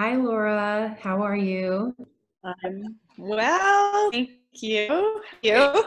[0.00, 0.96] Hi, Laura.
[0.98, 1.94] How are you?
[2.42, 5.20] Um, well, thank you.
[5.42, 5.84] You.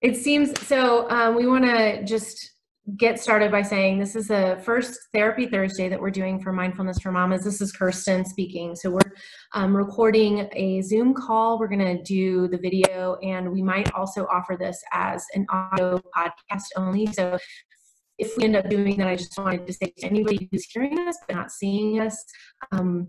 [0.00, 1.10] It seems so.
[1.10, 2.52] Um, we want to just
[2.96, 7.00] get started by saying this is the first therapy Thursday that we're doing for Mindfulness
[7.00, 7.42] for Mamas.
[7.42, 8.76] This is Kirsten speaking.
[8.76, 9.12] So we're
[9.54, 11.58] um, recording a Zoom call.
[11.58, 16.00] We're going to do the video, and we might also offer this as an audio
[16.16, 17.06] podcast only.
[17.06, 17.36] So
[18.18, 20.96] if we end up doing that, I just wanted to say to anybody who's hearing
[21.08, 22.24] us but not seeing us,
[22.70, 23.08] um,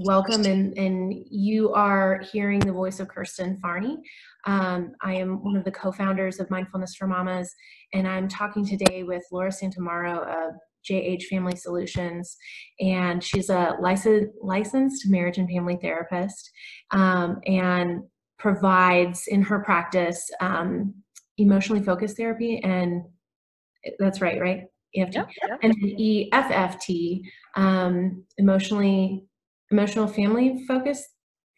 [0.00, 0.44] welcome.
[0.44, 3.96] And, and you are hearing the voice of Kirsten Farney.
[4.46, 7.54] Um, I am one of the co-founders of Mindfulness for Mamas,
[7.92, 10.54] and I'm talking today with Laura Santamaro of
[10.88, 12.36] JH Family Solutions,
[12.80, 16.50] and she's a licensed, licensed marriage and family therapist,
[16.92, 18.02] um, and
[18.38, 20.94] provides in her practice um,
[21.38, 23.02] emotionally focused therapy and
[23.98, 24.64] that's right, right?
[24.94, 25.14] EFT.
[25.14, 25.58] Yep, yep.
[25.62, 27.22] And EFFT,
[27.56, 29.27] um, emotionally,
[29.70, 31.08] emotional family focused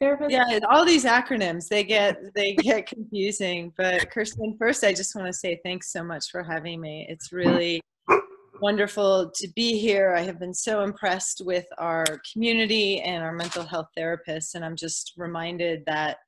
[0.01, 0.31] therapist.
[0.31, 3.73] Yeah, all these acronyms they get they get confusing.
[3.77, 7.07] But Kirsten, first, I just want to say thanks so much for having me.
[7.09, 7.81] It's really
[8.61, 10.15] wonderful to be here.
[10.15, 14.77] I have been so impressed with our community and our mental health therapists, and I'm
[14.77, 16.19] just reminded that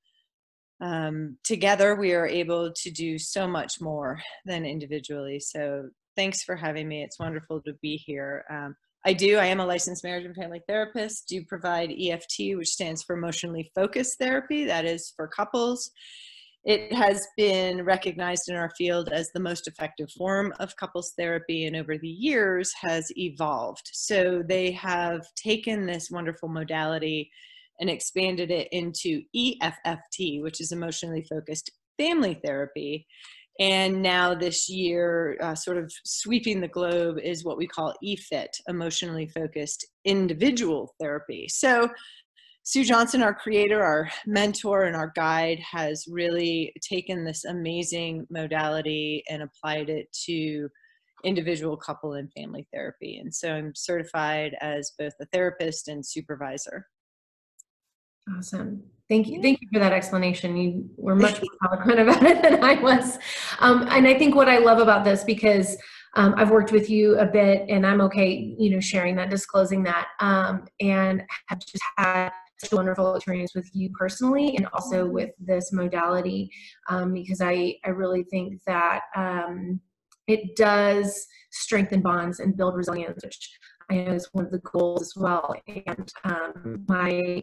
[0.80, 5.38] um, together we are able to do so much more than individually.
[5.38, 7.02] So thanks for having me.
[7.02, 8.44] It's wonderful to be here.
[8.50, 12.68] Um, I do, I am a licensed marriage and family therapist, do provide EFT, which
[12.68, 15.90] stands for emotionally focused therapy, that is for couples.
[16.64, 21.66] It has been recognized in our field as the most effective form of couples therapy
[21.66, 23.90] and over the years has evolved.
[23.92, 27.28] So they have taken this wonderful modality
[27.80, 33.08] and expanded it into EFFT, which is emotionally focused family therapy.
[33.60, 38.48] And now this year, uh, sort of sweeping the globe, is what we call EFIT,
[38.68, 41.46] emotionally focused individual therapy.
[41.48, 41.88] So,
[42.64, 49.24] Sue Johnson, our creator, our mentor, and our guide, has really taken this amazing modality
[49.28, 50.68] and applied it to
[51.24, 53.18] individual couple and family therapy.
[53.18, 56.86] And so I'm certified as both a therapist and supervisor.
[58.36, 58.84] Awesome.
[59.08, 59.42] Thank you.
[59.42, 60.56] Thank you for that explanation.
[60.56, 63.18] You were much more eloquent about it than I was.
[63.58, 65.76] Um, and I think what I love about this, because
[66.14, 69.82] um, I've worked with you a bit and I'm okay, you know, sharing that, disclosing
[69.84, 75.06] that, um, and have just had such a wonderful experience with you personally and also
[75.06, 76.50] with this modality
[76.88, 79.80] um, because I, I really think that um,
[80.28, 83.50] it does strengthen bonds and build resilience, which
[83.90, 85.54] I know is one of the goals as well.
[85.66, 87.42] And um, my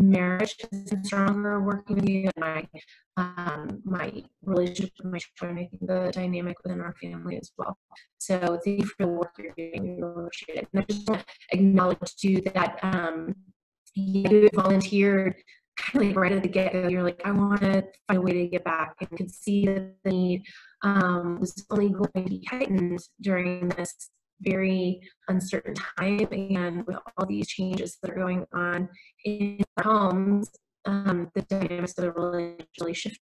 [0.00, 2.68] marriage has been stronger working with you and my
[3.16, 5.58] um, my relationship with my children.
[5.58, 7.76] I think the dynamic within our family as well.
[8.18, 9.96] So thank you for the work you're doing.
[9.96, 10.68] We appreciate it.
[10.72, 13.34] And I just want to acknowledge too that um,
[13.94, 15.34] you volunteered
[15.78, 16.88] kind of like right at the get-go.
[16.88, 19.94] You're like, I want to find a way to get back, and could see that
[20.04, 20.42] the need
[20.82, 24.10] um, was only going to be heightened during this
[24.42, 28.88] very uncertain time and with all these changes that are going on
[29.24, 30.50] in our homes
[30.86, 33.20] um, the dynamics of the relationship really shift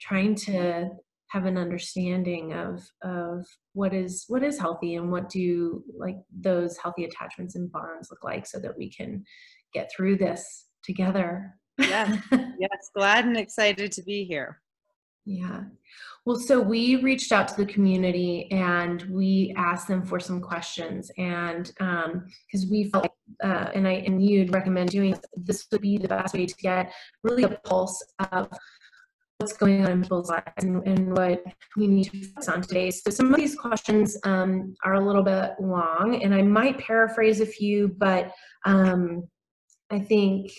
[0.00, 0.88] trying to
[1.28, 6.76] have an understanding of of what is what is healthy and what do like those
[6.76, 9.24] healthy attachments and bonds look like so that we can
[9.72, 11.54] get through this together.
[11.78, 12.22] Yes.
[12.56, 12.90] Yes.
[12.94, 14.60] Glad and excited to be here
[15.24, 15.62] yeah.
[16.26, 21.10] Well, so we reached out to the community and we asked them for some questions,
[21.18, 23.08] and because um, we felt,
[23.42, 26.92] uh, and I and you'd recommend doing this would be the best way to get
[27.22, 28.02] really a pulse
[28.32, 28.48] of
[29.38, 31.42] what's going on in people's lives and, and what
[31.76, 32.90] we need to focus on today.
[32.90, 37.40] So some of these questions um, are a little bit long, and I might paraphrase
[37.40, 38.32] a few, but
[38.64, 39.24] um,
[39.90, 40.50] I think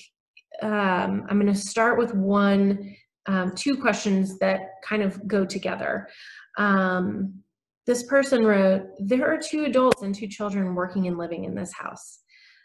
[0.61, 2.95] um, I'm going to start with one
[3.27, 6.07] um, two questions that kind of go together.
[6.57, 7.41] Um,
[7.87, 11.73] this person wrote, there are two adults and two children working and living in this
[11.73, 12.19] house.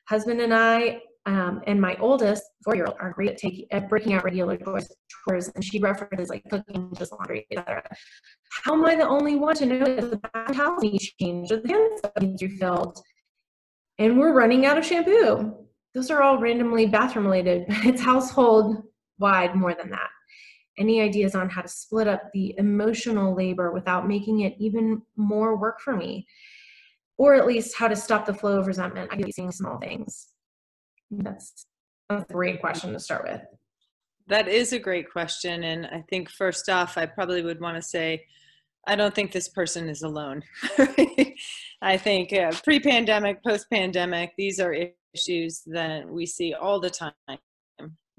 [0.09, 4.25] Husband and I um, and my oldest four-year-old are great at, taking, at breaking out
[4.25, 7.83] regular chores, and she references like cooking, just laundry, etc.
[8.65, 11.69] How am I the only one to know that the house needs changed or the
[11.69, 12.99] hand needs refilled?
[13.99, 15.55] And we're running out of shampoo.
[15.95, 17.65] Those are all randomly bathroom related.
[17.69, 18.83] It's household
[19.19, 20.09] wide more than that
[20.81, 25.57] any ideas on how to split up the emotional labor without making it even more
[25.57, 26.27] work for me?
[27.19, 30.29] Or at least how to stop the flow of resentment i keep seeing small things.
[31.11, 31.67] That's
[32.09, 33.43] a great question to start with.
[34.27, 37.83] That is a great question and i think first off i probably would want to
[37.83, 38.25] say
[38.87, 40.43] i don't think this person is alone.
[41.83, 44.75] I think uh, pre-pandemic post-pandemic these are
[45.15, 47.13] issues that we see all the time,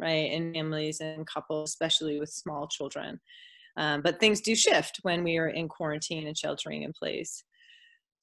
[0.02, 3.20] right, in families and couples, especially with small children.
[3.78, 7.44] Um, but things do shift when we are in quarantine and sheltering in place.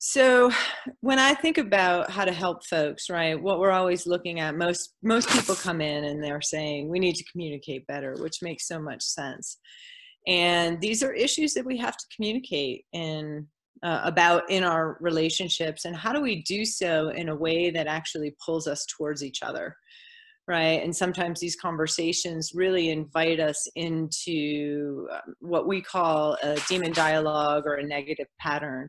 [0.01, 0.53] So
[1.01, 4.95] when I think about how to help folks, right, what we're always looking at, most
[5.03, 8.79] most people come in and they're saying we need to communicate better, which makes so
[8.81, 9.59] much sense.
[10.27, 13.49] And these are issues that we have to communicate in
[13.83, 17.87] uh, about in our relationships and how do we do so in a way that
[17.87, 19.75] actually pulls us towards each other
[20.49, 26.93] right and sometimes these conversations really invite us into um, what we call a demon
[26.93, 28.89] dialogue or a negative pattern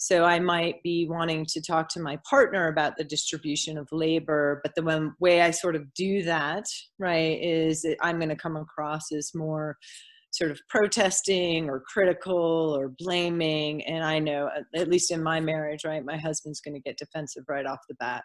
[0.00, 4.60] so I might be wanting to talk to my partner about the distribution of labor,
[4.62, 6.62] but the one way I sort of do that,
[7.00, 9.76] right, is that I'm going to come across as more
[10.30, 13.84] sort of protesting or critical or blaming.
[13.86, 17.42] And I know, at least in my marriage, right, my husband's going to get defensive
[17.48, 18.22] right off the bat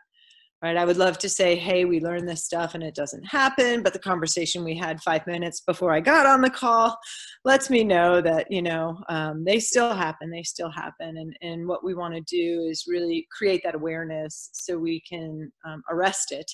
[0.63, 3.83] right i would love to say hey we learned this stuff and it doesn't happen
[3.83, 6.97] but the conversation we had five minutes before i got on the call
[7.45, 11.67] lets me know that you know um, they still happen they still happen and, and
[11.67, 16.31] what we want to do is really create that awareness so we can um, arrest
[16.31, 16.49] it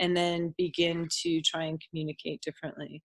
[0.00, 3.02] and then begin to try and communicate differently.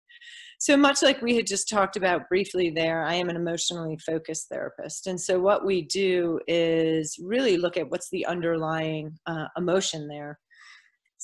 [0.60, 4.48] So, much like we had just talked about briefly there, I am an emotionally focused
[4.48, 5.08] therapist.
[5.08, 10.38] And so, what we do is really look at what's the underlying uh, emotion there.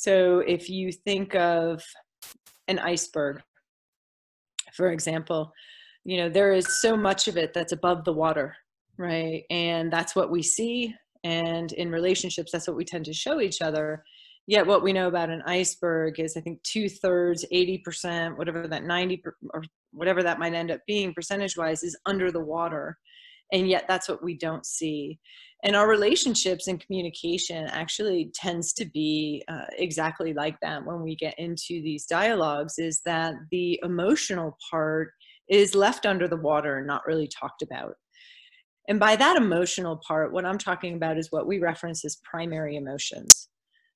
[0.01, 1.85] So if you think of
[2.69, 3.43] an iceberg,
[4.73, 5.53] for example,
[6.07, 8.57] you know, there is so much of it that's above the water,
[8.97, 9.43] right?
[9.51, 10.95] And that's what we see.
[11.23, 14.03] And in relationships, that's what we tend to show each other.
[14.47, 18.85] Yet, what we know about an iceberg is, I think, two thirds, 80%, whatever that
[18.85, 19.23] 90
[19.53, 19.63] or
[19.93, 22.97] whatever that might end up being percentage wise, is under the water.
[23.53, 25.19] And yet, that's what we don't see.
[25.63, 31.15] And our relationships and communication actually tends to be uh, exactly like that when we
[31.17, 35.11] get into these dialogues is that the emotional part
[35.51, 37.95] is left under the water and not really talked about.
[38.89, 42.77] And by that emotional part what i'm talking about is what we reference as primary
[42.77, 43.49] emotions.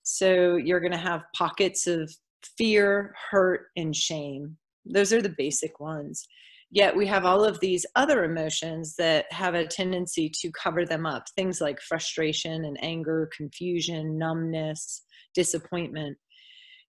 [0.02, 2.12] So you're going to have pockets of
[2.58, 4.58] fear hurt and shame.
[4.84, 6.26] Those are the basic ones
[6.74, 11.06] Yet we have all of these other emotions that have a tendency to cover them
[11.06, 15.02] up things like frustration and anger, confusion, numbness,
[15.36, 16.18] disappointment.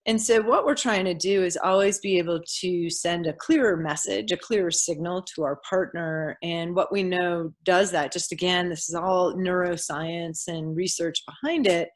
[0.07, 3.77] And so, what we're trying to do is always be able to send a clearer
[3.77, 6.39] message, a clearer signal to our partner.
[6.41, 11.67] And what we know does that, just again, this is all neuroscience and research behind
[11.67, 11.89] it,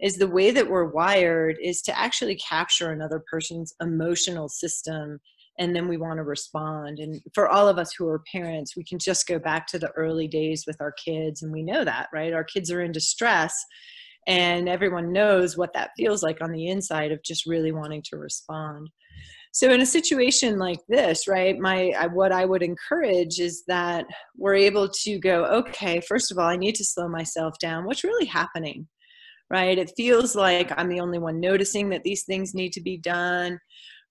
[0.00, 5.20] is the way that we're wired is to actually capture another person's emotional system
[5.58, 6.98] and then we want to respond.
[6.98, 9.90] And for all of us who are parents we can just go back to the
[9.90, 12.32] early days with our kids and we know that right?
[12.32, 13.54] Our kids are in distress
[14.26, 18.16] and everyone knows what that feels like on the inside of just really wanting to
[18.16, 18.90] respond.
[19.52, 24.04] So in a situation like this right my I, what i would encourage is that
[24.36, 27.84] we're able to go okay first of all i need to slow myself down.
[27.84, 28.86] What's really happening?
[29.50, 29.78] Right?
[29.78, 33.58] It feels like i'm the only one noticing that these things need to be done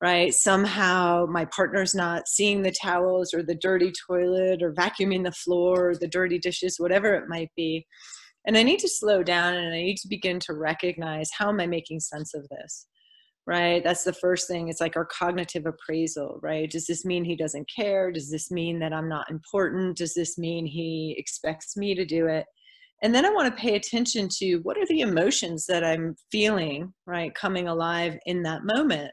[0.02, 0.34] right?
[0.34, 5.89] Somehow my partner's not seeing the towels or the dirty toilet or vacuuming the floor
[5.89, 7.86] or the dirty dishes, whatever it might be.
[8.46, 11.60] And I need to slow down and I need to begin to recognize how am
[11.60, 12.88] I making sense of this?
[13.48, 13.84] Right?
[13.84, 14.68] That's the first thing.
[14.68, 16.70] It's like our cognitive appraisal, right?
[16.70, 18.12] Does this mean he doesn't care?
[18.12, 19.98] Does this mean that I'm not important?
[19.98, 22.46] Does this mean he expects me to do it?
[23.01, 26.94] And then I want to pay attention to what are the emotions that I'm feeling,
[27.06, 29.12] right, coming alive in that moment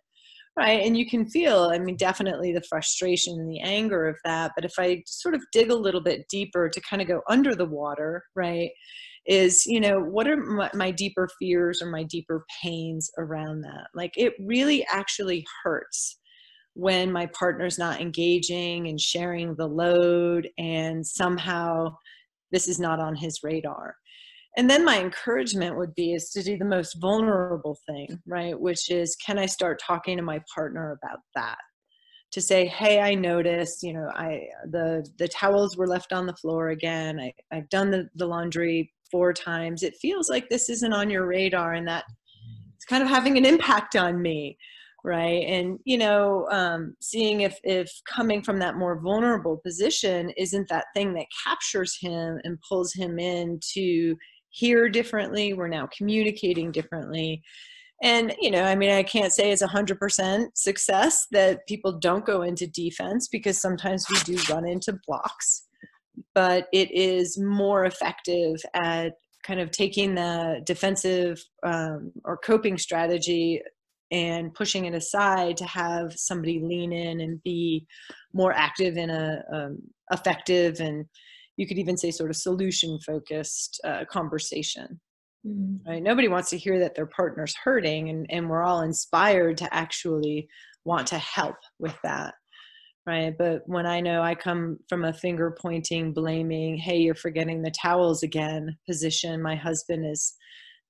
[0.56, 4.52] right and you can feel i mean definitely the frustration and the anger of that
[4.54, 7.54] but if i sort of dig a little bit deeper to kind of go under
[7.54, 8.70] the water right
[9.26, 13.86] is you know what are my, my, deeper fears or my deeper pains around that?
[13.94, 16.18] Like it really actually hurts
[16.74, 21.94] when my partner's not engaging and sharing the load and somehow
[22.52, 23.96] this is not on his radar
[24.56, 28.58] and then my encouragement would be is to do the most vulnerable thing right?
[28.58, 31.58] Which is can i start talking to my partner about that?
[32.32, 36.36] To say hey i noticed you know i the the towels were left on the
[36.36, 37.20] floor again.
[37.20, 39.82] I, i've done the, the laundry four times.
[39.82, 42.04] It feels like this isn't on your radar and that
[42.74, 44.56] it's kind of having an impact on me
[45.04, 45.44] right?
[45.46, 50.86] And you know um, seeing if if coming from that more vulnerable position isn't that
[50.94, 54.16] thing that captures him and pulls him into
[54.54, 57.42] hear differently we're now communicating differently.
[58.02, 62.26] And you know i mean i can't say it's a 100% success that people don't
[62.26, 65.68] go into defense because sometimes we do run into blocks
[66.34, 69.12] but it is more effective at
[69.44, 73.62] kind of taking the defensive um, or coping strategy
[74.10, 77.86] and pushing it aside to have somebody lean in and be
[78.32, 79.78] more active in a um,
[80.10, 81.04] effective and
[81.56, 85.00] you could even say sort of solution focused uh, conversation
[85.46, 85.88] mm-hmm.
[85.88, 86.02] right?
[86.02, 90.48] Nobody wants to hear that their partner's hurting and, and we're all inspired to actually
[90.84, 92.34] want to help with that
[93.06, 93.36] right?
[93.36, 97.70] But when i know i come from a finger pointing blaming hey you're forgetting the
[97.70, 100.34] towels again position my husband is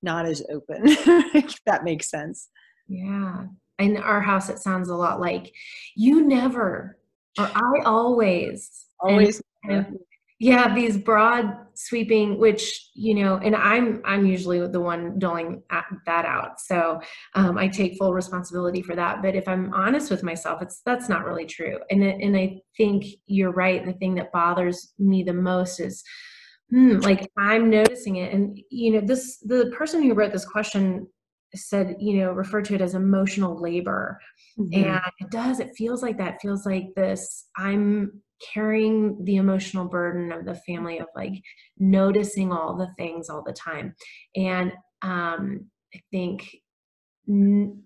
[0.01, 0.81] not as open.
[0.85, 2.49] If that makes sense.
[2.87, 3.45] Yeah.
[3.79, 5.53] In our house it sounds a lot like
[5.95, 6.97] you never
[7.37, 9.97] or i always always and,
[10.39, 15.61] yeah these broad sweeping which you know and i'm i'm usually the one doling
[16.05, 16.59] that out.
[16.59, 16.99] So
[17.35, 19.21] um, i take full responsibility for that.
[19.21, 21.79] But if i'm honest with myself it's that's not really true.
[21.89, 23.85] And and i think you're right.
[23.85, 26.03] The thing that bothers me the most is
[26.69, 28.33] hmm, like i'm noticing it.
[28.33, 31.07] And you know this the person who wrote this question
[31.53, 34.19] said you know referred to it as emotional labor.
[34.57, 34.85] Mm-hmm.
[34.85, 36.35] and it does it feels like that.
[36.35, 38.21] It feels like this i'm
[38.53, 41.41] carrying the emotional burden of the family of like
[41.77, 43.95] noticing all the things all the time.
[44.35, 46.57] And um i think
[47.29, 47.83] n-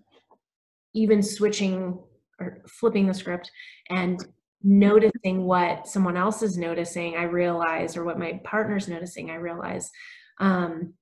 [0.94, 1.98] even switching
[2.40, 3.50] or flipping the script
[3.90, 4.24] and
[4.62, 9.90] noticing what someone else is noticing i realize or what my partner's noticing i realize
[10.38, 10.92] um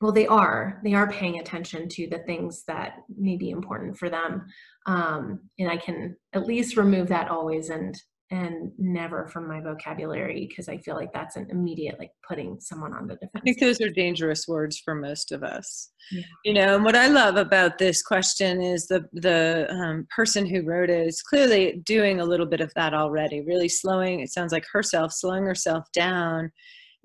[0.00, 4.10] well they are they are paying attention to the things that may be important for
[4.10, 4.46] them.
[4.86, 7.96] Um, and i can at least remove that always and
[8.30, 12.92] and never from my vocabulary because I feel like that's an immediate like putting someone
[12.92, 13.30] on the defense.
[13.36, 15.92] I think those are dangerous words for most of us.
[16.10, 16.22] Yeah.
[16.44, 20.62] You know, and what I love about this question is the the um, person who
[20.62, 24.20] wrote it is clearly doing a little bit of that already, really slowing.
[24.20, 26.50] It sounds like herself slowing herself down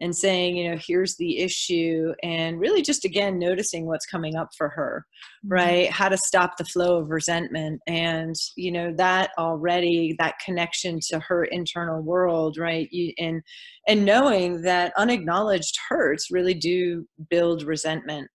[0.01, 4.50] and saying, you know, here's the issue, and really just again noticing what's coming up
[4.58, 5.05] for her,
[5.46, 5.53] mm-hmm.
[5.53, 5.89] right?
[5.89, 7.79] How to stop the flow of resentment.
[7.88, 12.89] And, you know, that already, that connection to her internal world, right?
[12.91, 13.41] You, and,
[13.88, 18.27] and knowing that unacknowledged hurts really do build resentment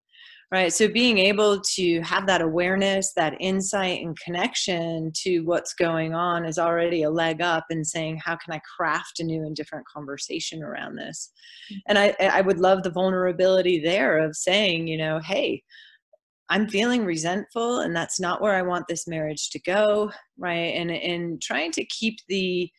[0.52, 6.14] right so being able to have that awareness that insight and connection to what's going
[6.14, 9.56] on is already a leg up in saying how can i craft a new and
[9.56, 11.32] different conversation around this?
[11.70, 11.78] Mm-hmm.
[11.88, 15.62] and i i would love the vulnerability there of saying you know hey
[16.48, 20.74] i'm feeling resentful and that's not where i want this marriage to go right?
[20.74, 22.70] And and trying to keep the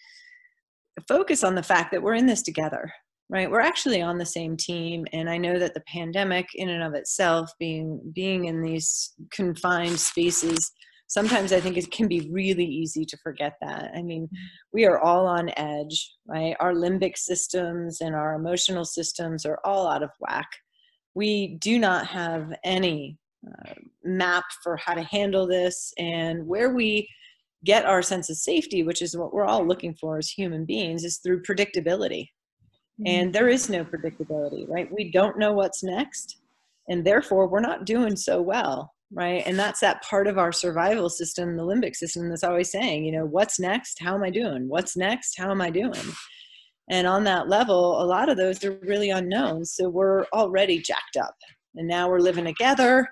[1.07, 2.91] focus on the fact that we're in this together
[3.29, 3.49] right?
[3.51, 6.93] We're actually on the same team and i know that the pandemic in and of
[6.93, 10.71] itself being being in these confined spaces
[11.07, 13.91] sometimes i think it can be really easy to forget that.
[13.95, 14.45] I mean mm-hmm.
[14.73, 16.55] we are all on edge right?
[16.59, 20.49] Our limbic systems and our emotional systems are all out of whack.
[21.15, 23.17] We do not have any
[23.47, 27.09] uh, map for how to handle this and where we
[27.63, 31.03] get our sense of safety which is what we're all looking for as human beings
[31.03, 32.27] is through predictability
[33.05, 33.31] and mm-hmm.
[33.31, 34.91] there is no predictability right?
[34.91, 36.37] We don't know what's next
[36.89, 39.43] and therefore we're not doing so well right?
[39.45, 43.11] And that's that part of our survival system the limbic system that's always saying you
[43.11, 43.99] know what's next?
[44.01, 44.67] How am i doing?
[44.67, 45.37] What's next?
[45.37, 45.93] How am i doing?
[46.89, 49.65] And on that level a lot of those are really unknown.
[49.65, 51.35] So we're already jacked up
[51.75, 53.07] and now we're living together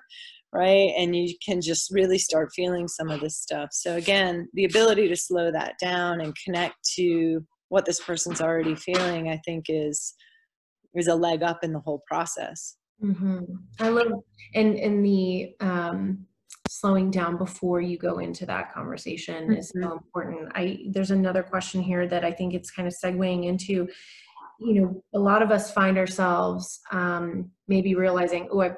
[0.52, 0.94] right?
[0.96, 3.70] And you can just really start feeling some of this stuff.
[3.72, 8.74] So again the ability to slow that down and connect to what this person's already
[8.74, 10.14] feeling i think is
[10.94, 13.40] is a leg up in the whole process mm-hmm.
[13.80, 14.08] i love
[14.54, 16.26] and in the um
[16.68, 19.52] slowing down before you go into that conversation mm-hmm.
[19.54, 19.92] is so mm-hmm.
[19.92, 23.88] important i there's another question here that i think it's kind of segueing into
[24.58, 28.70] you know a lot of us find ourselves um maybe realizing oh i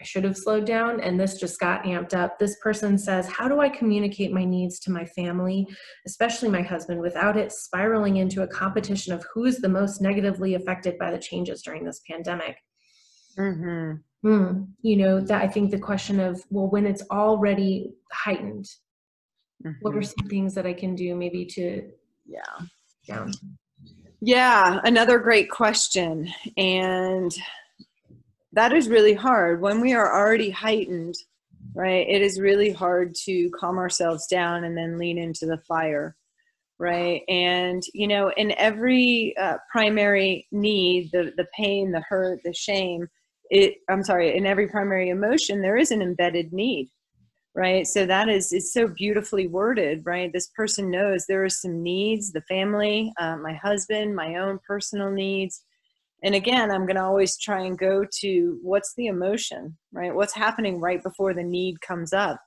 [0.00, 2.38] I should have slowed down and this just got amped up.
[2.38, 5.66] This person says, How do I communicate my needs to my family,
[6.06, 10.54] especially my husband, without it spiraling into a competition of who is the most negatively
[10.54, 12.56] affected by the changes during this pandemic?
[13.38, 14.28] Mm-hmm.
[14.28, 18.66] Mm, you know, that I think the question of, well, when it's already heightened,
[19.64, 19.72] mm-hmm.
[19.80, 20.20] what are mm-hmm.
[20.20, 21.88] some things that I can do maybe to,
[22.26, 22.66] yeah,
[23.06, 23.32] down?
[24.20, 26.28] Yeah, another great question.
[26.56, 27.32] And
[28.52, 29.60] that is really hard.
[29.60, 31.14] When we are already heightened
[31.74, 36.16] right it is really hard to calm ourselves down and then lean into the fire
[36.80, 37.22] right?
[37.28, 43.06] And you know in every uh, primary need the the pain the hurt the shame
[43.50, 46.90] it i'm sorry in every primary emotion there is an embedded need
[47.54, 47.86] right?
[47.86, 50.32] So that is is so beautifully worded right?
[50.32, 55.10] This person knows there are some needs the family uh, my husband my own personal
[55.10, 55.64] needs
[56.24, 60.14] And again, I'm going to always try and go to what's the emotion, right?
[60.14, 62.40] What's happening right before the need comes up.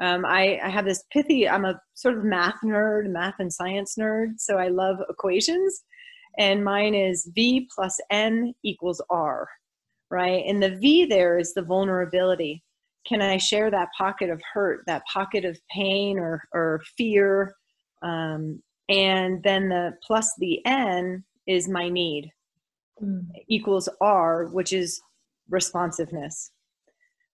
[0.00, 3.94] Um, I, I have this pithy, I'm a sort of math nerd, math and science
[3.98, 5.84] nerd, so I love equations.
[6.38, 9.46] And mine is V plus N equals R,
[10.10, 10.42] right?
[10.46, 12.62] And the V there is the vulnerability.
[13.06, 17.54] Can I share that pocket of hurt, that pocket of pain or, or fear?
[18.02, 22.30] Um, and then the plus the N is my need
[23.00, 23.26] mm.
[23.48, 25.00] equals R, which is
[25.48, 26.50] responsiveness.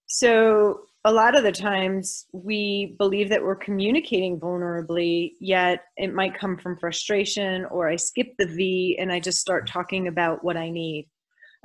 [0.07, 6.38] So a lot of the times we believe that we're communicating vulnerably, yet it might
[6.38, 10.57] come from frustration, or I skip the V and I just start talking about what
[10.57, 11.09] I need.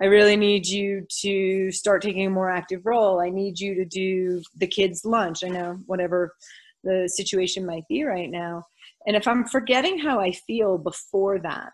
[0.02, 3.20] I really need you to start taking a more active role.
[3.20, 5.44] I need you to do the kids' lunch.
[5.44, 6.34] I know, whatever
[6.84, 8.64] the situation might be right now.
[9.06, 11.74] And if I'm forgetting how I feel before that,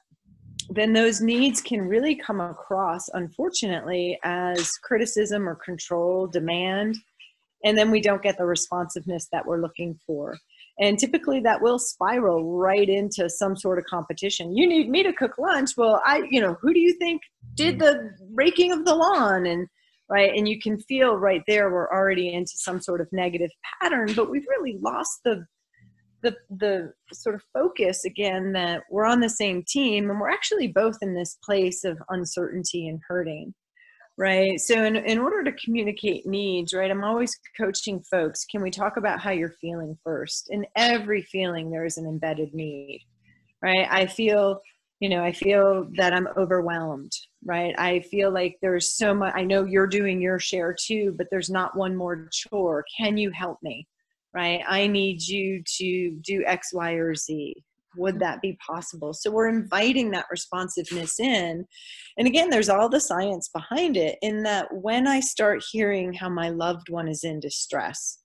[0.70, 6.96] then those needs can really come across, unfortunately, as criticism or control, demand,
[7.64, 10.38] and then we don't get the responsiveness that we're looking for.
[10.80, 14.56] And typically that will spiral right into some sort of competition.
[14.56, 15.72] You need me to cook lunch.
[15.76, 17.22] Well, I, you know, who do you think
[17.56, 17.84] did mm-hmm.
[17.84, 19.46] the raking of the lawn?
[19.46, 19.68] And
[20.10, 24.14] right, and you can feel right there we're already into some sort of negative pattern,
[24.16, 25.46] but we've really lost the
[26.22, 30.68] the the sort of focus again that we're on the same team and we're actually
[30.68, 33.54] both in this place of uncertainty and hurting
[34.18, 34.60] right?
[34.60, 38.98] So in, in order to communicate needs right i'm always coaching folks can we talk
[38.98, 40.50] about how you're feeling first?
[40.50, 43.02] In every feeling there is an embedded need
[43.64, 43.88] right?
[43.90, 44.62] I feel
[45.00, 47.14] you know i feel that i'm overwhelmed
[47.46, 47.74] right?
[47.78, 51.50] I feel like there's so much i know you're doing your share too but there's
[51.50, 52.84] not one more chore.
[52.98, 53.88] Can you help me
[54.33, 54.62] right?
[54.67, 57.55] I need you to do X, Y, or Z.
[57.98, 59.13] Would that be possible?
[59.13, 61.65] So we're inviting that responsiveness in.
[62.18, 66.29] And again, there's all the science behind it in that when I start hearing how
[66.29, 68.20] my loved one is in distress,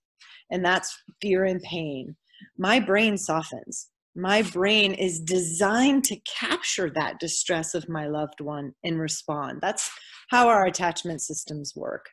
[0.50, 2.14] and that's fear and pain,
[2.58, 3.88] my brain softens.
[4.16, 9.58] My brain is designed to capture that distress of my loved one and respond.
[9.60, 9.90] That's
[10.30, 12.10] how our attachment systems work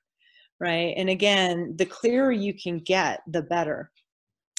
[0.62, 0.93] right?
[0.95, 3.91] And again, the clearer you can get, the better.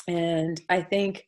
[0.09, 1.25] And I think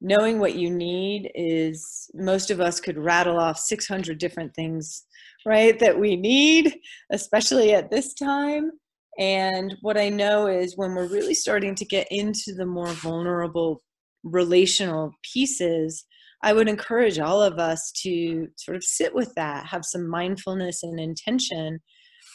[0.00, 5.04] knowing what you need is most of us could rattle off 600 different things,
[5.46, 6.76] right, that we need,
[7.10, 8.70] especially at this time.
[9.18, 13.82] And what I know is when we're really starting to get into the more vulnerable
[14.22, 16.04] relational pieces,
[16.44, 20.84] I would encourage all of us to sort of sit with that, have some mindfulness
[20.84, 21.80] and intention,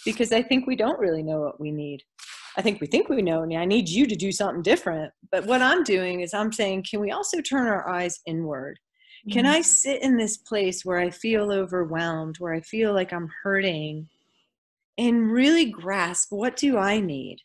[0.05, 2.03] because I think we don't really know what we need.
[2.55, 5.11] I think we think we know, and I need you to do something different.
[5.31, 8.79] But what I'm doing is I'm saying, can we also turn our eyes inward?
[9.31, 9.55] Can mm-hmm.
[9.55, 14.07] I sit in this place where I feel overwhelmed, where I feel like I'm hurting,
[14.97, 17.37] and really grasp what do I need?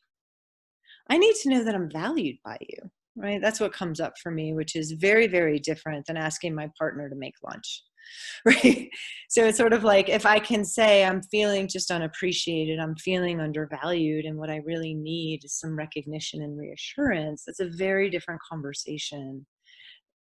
[1.08, 3.40] I need to know that I'm valued by you, right?
[3.40, 7.08] That's what comes up for me, which is very, very different than asking my partner
[7.08, 7.84] to make lunch.
[8.44, 8.88] right?
[9.28, 13.40] So it's sort of like if i can say i'm feeling just unappreciated i'm feeling
[13.40, 18.40] undervalued and what i really need is some recognition and reassurance that's a very different
[18.48, 19.46] conversation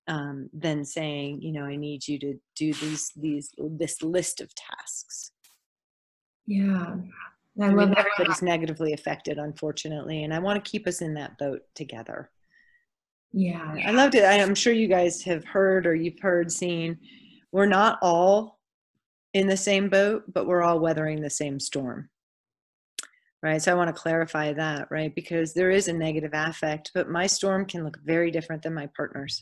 [0.07, 4.49] um, than saying you know i need you to do these these this list of
[4.55, 5.31] tasks.
[6.47, 6.95] Yeah.
[7.59, 11.13] I, I love mean, everybody's negatively affected unfortunately and i want to keep us in
[11.15, 12.29] that boat together.
[13.37, 13.75] Yeah.
[13.85, 14.23] I loved it.
[14.23, 16.97] I'm sure you guys have heard or you've heard seen
[17.55, 18.59] we're not all
[19.33, 22.09] in the same boat, but we're all weathering the same storm.
[23.41, 23.61] Right.
[23.61, 25.15] So I want to clarify that, right?
[25.15, 28.89] Because there is a negative affect, but my storm can look very different than my
[28.97, 29.41] partner's.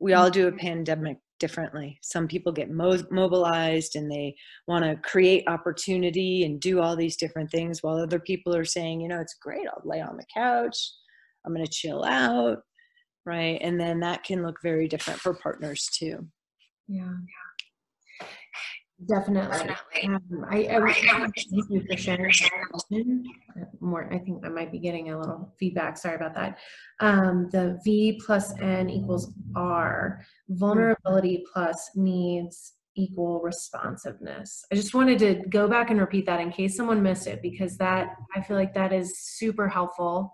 [0.00, 0.58] We all do a mm-hmm.
[0.58, 1.96] pandemic differently.
[2.02, 4.34] Some people get mo- mobilized and they
[4.66, 9.00] want to create opportunity and do all these different things, while other people are saying,
[9.00, 9.68] you know, it's great.
[9.68, 10.90] I'll lay on the couch.
[11.46, 12.62] I'm going to chill out.
[13.24, 13.60] Right.
[13.60, 16.26] And then that can look very different for partners too.
[16.88, 17.14] Yeah.
[19.08, 19.66] Definitely.
[19.66, 20.04] Definitely.
[20.04, 23.24] Um, I, I was thank you for sharing
[23.80, 24.12] more.
[24.12, 25.98] I think I might be getting a little feedback.
[25.98, 26.58] Sorry about that.
[27.00, 30.24] Um, the V plus N equals R.
[30.48, 34.64] Vulnerability plus needs equal responsiveness.
[34.72, 37.76] I just wanted to go back and repeat that in case someone missed it because
[37.78, 40.32] that I feel like that is super helpful.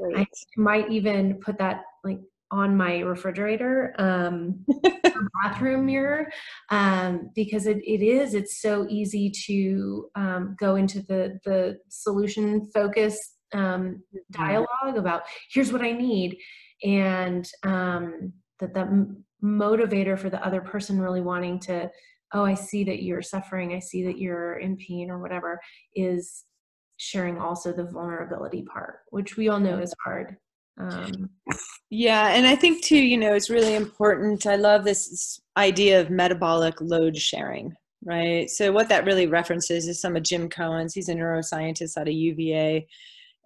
[0.00, 0.18] Great.
[0.18, 2.18] I might even put that like
[2.50, 4.64] on my refrigerator um,
[5.42, 6.28] bathroom mirror
[6.70, 12.68] um, because it, it is it's so easy to um, go into the the solution
[12.72, 14.18] focused um, mm-hmm.
[14.30, 16.36] dialogue about here's what i need
[16.82, 18.88] and um, that that
[19.42, 21.90] motivator for the other person really wanting to
[22.34, 25.60] oh i see that you're suffering i see that you're in pain or whatever
[25.94, 26.44] is
[26.96, 30.36] sharing also the vulnerability part which we all know is hard
[30.80, 31.30] um,
[31.90, 36.10] yeah and i think too you know it's really important i love this idea of
[36.10, 38.48] metabolic load sharing right?
[38.48, 42.14] So what that really references is some of Jim Coan's he's a neuroscientist out of
[42.14, 42.82] uva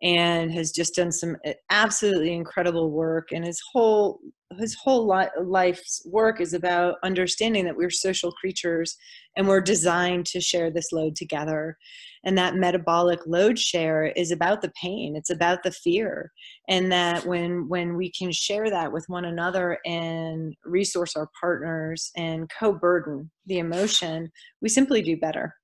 [0.03, 4.21] and has just done some eh, absolutely incredible work and his whole
[4.59, 5.07] his whole
[5.43, 8.97] life's work is about understanding that we're social creatures
[9.37, 11.77] and we're designed to share this load together.
[12.25, 16.33] And that metabolic load share is about the pain it's about the fear
[16.69, 22.11] and that when when we can share that with one another and resource our partners
[22.17, 24.31] and co-burden the emotion
[24.63, 25.55] we simply do better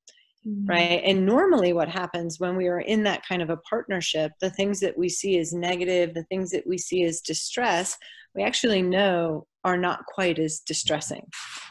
[0.46, 0.70] Mm-hmm.
[0.70, 1.03] right?
[1.05, 4.81] And normally what happens when we are in that kind of a partnership the things
[4.81, 7.94] that we see as negative the things that we see as distress
[8.35, 11.26] we actually know are not quite as distressing.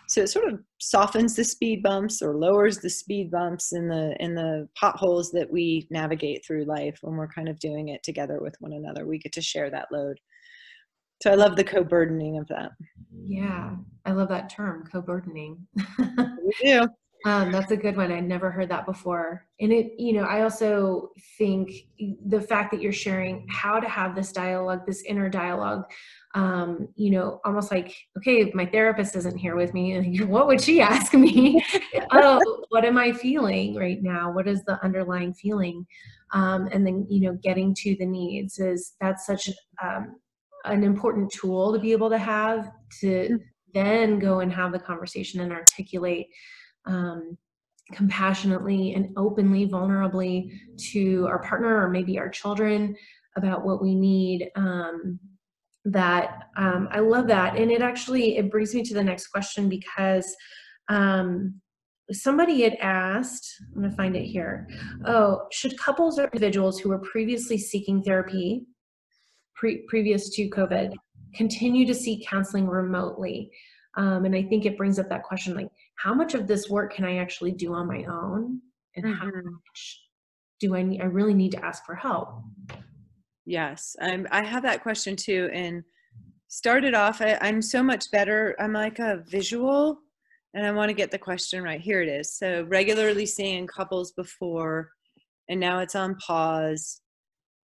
[0.08, 4.16] So it sort of softens the speed bumps or lowers the speed bumps in the
[4.20, 8.40] in the potholes that we navigate through life when we're kind of doing it together
[8.42, 9.06] with one another.
[9.06, 10.20] We get to share that load.
[11.24, 12.72] So i love the co-burdening of that.
[13.12, 15.68] Yeah i love that term co-burdening.
[16.18, 16.88] We do
[17.26, 18.12] um, that's a good one.
[18.12, 19.46] I'd never heard that before.
[19.60, 21.72] And it, you know, I also think
[22.26, 25.84] the fact that you're sharing how to have this dialogue, this inner dialogue,
[26.34, 30.80] um, you know, almost like, okay, my therapist isn't here with me, what would she
[30.80, 31.64] ask me?
[32.12, 34.32] oh, what am I feeling right now?
[34.32, 35.86] What is the underlying feeling?
[36.32, 39.50] Um, and then, you know, getting to the needs is that's such
[39.84, 40.16] um,
[40.64, 43.40] an important tool to be able to have to mm.
[43.74, 46.28] then go and have the conversation and articulate
[46.86, 47.38] um,
[47.94, 50.52] compassionately and openly, vulnerably
[50.92, 52.96] to our partner or maybe our children
[53.36, 54.50] about what we need.
[54.56, 55.20] Um,
[55.86, 59.70] that um, I love that, and it actually it brings me to the next question
[59.70, 60.36] because
[60.90, 61.60] um,
[62.12, 63.56] somebody had asked.
[63.74, 64.68] I'm going to find it here.
[65.06, 68.66] Oh, should couples or individuals who were previously seeking therapy
[69.56, 70.94] pre- previous to COVID
[71.34, 73.52] continue to seek counseling remotely?
[73.96, 76.94] Um, and I think it brings up that question like, how much of this work
[76.94, 78.62] can I actually do on my own?
[78.96, 79.14] And mm-hmm.
[79.14, 80.02] how much
[80.60, 82.42] do I need, I really need to ask for help?
[83.46, 85.50] Yes, I'm, I have that question too.
[85.54, 85.84] And
[86.48, 88.56] started off, I, I'm so much better.
[88.60, 90.00] I'm like a visual
[90.54, 91.82] and I want to get the question right.
[91.82, 92.34] Here it is.
[92.34, 94.90] So regularly seeing couples before,
[95.48, 97.02] and now it's on pause.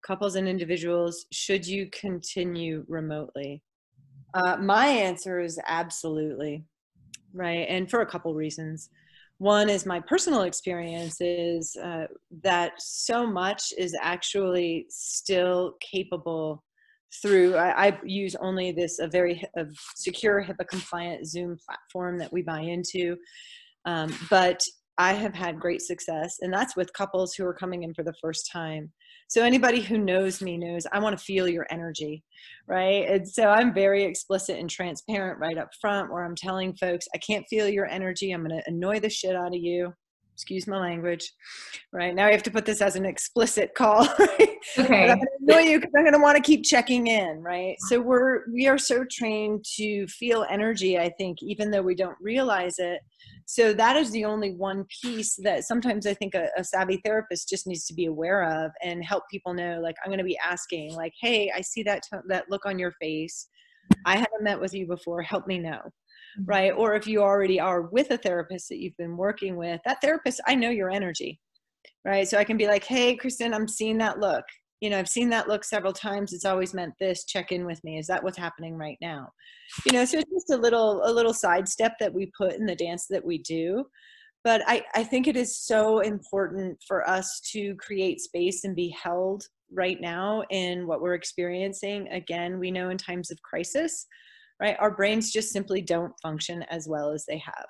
[0.05, 3.63] Couples and individuals, should you continue remotely?
[4.35, 6.63] Uh, my answer is absolutely,
[7.35, 7.67] right?
[7.69, 8.89] And for a couple reasons.
[9.37, 12.05] One is my personal experience is uh,
[12.41, 16.63] that so much is actually still capable
[17.21, 22.31] through I, I, use only this a very a secure HIPAA compliant Zoom platform that
[22.31, 23.15] we buy into,
[23.85, 24.61] um, but
[24.97, 28.13] I have had great success, and that's with couples who are coming in for the
[28.21, 28.91] first time.
[29.27, 32.23] So anybody who knows me knows I want to feel your energy,
[32.67, 33.07] right?
[33.09, 37.17] And so I'm very explicit and transparent right up front where I'm telling folks, I
[37.17, 38.31] can't feel your energy.
[38.31, 39.93] I'm going to annoy the shit out of you.
[40.35, 41.31] Excuse my language,
[41.93, 42.13] right?
[42.13, 44.49] Now we have to put this as an explicit call, right?
[44.77, 45.09] Okay.
[45.09, 47.77] I'm going to annoy you because I'm going to want to keep checking in, right?
[47.87, 50.99] So we're we are so trained to feel energy.
[50.99, 52.99] I think even though we don't realize it,
[53.45, 57.47] so that is the only one piece that sometimes i think a, a, savvy therapist
[57.47, 60.37] just needs to be aware of and help people know like i'm going to be
[60.43, 63.47] asking like hey i see that t- that look on your face
[64.05, 65.79] i haven't met with you before help me know.
[66.39, 66.51] Mm-hmm.
[66.51, 66.73] right?
[66.75, 70.41] Or if you already are with a therapist that you've been working with that therapist
[70.47, 71.39] i know your energy
[72.03, 72.27] right?
[72.27, 74.43] So i can be like hey Kirsten i'm seeing that look.
[74.81, 76.33] You know i've seen that look several times.
[76.33, 77.25] It's always meant this.
[77.25, 77.97] Check in with me.
[77.97, 79.29] Is that what's happening right now?
[79.85, 82.75] You know so it's just a little a little sidestep that we put in the
[82.75, 83.85] dance that we do.
[84.43, 88.89] But I, I think it is so important for us to create space and be
[88.89, 89.43] held
[89.73, 92.07] right now in what we're experiencing.
[92.09, 94.05] Again we know in times of crisis
[94.59, 97.65] right our brains just simply don't function as well as they have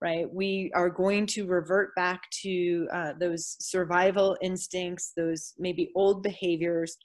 [0.00, 0.26] right?
[0.32, 6.98] We are going to revert back to uh, those survival instincts, those maybe old behaviors.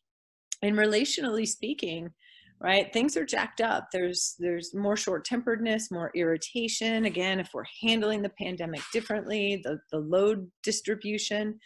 [0.62, 2.10] And relationally speaking,
[2.60, 3.88] right, things are jacked up.
[3.92, 7.06] There's there's more short-temperedness, more irritation.
[7.06, 11.60] Again, if we're handling the pandemic differently, the, the load distribution.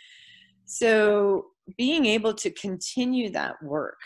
[0.66, 1.48] So
[1.78, 3.98] being able to continue that work,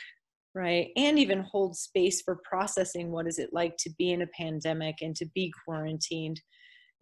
[0.59, 4.27] right and even hold space for processing what is it like to be in a
[4.27, 6.39] pandemic and to be quarantined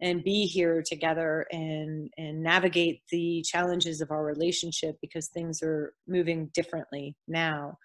[0.00, 5.92] and be here together and and navigate the challenges of our relationship because things are
[6.06, 7.76] moving differently now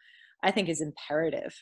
[0.44, 1.54] i think is imperative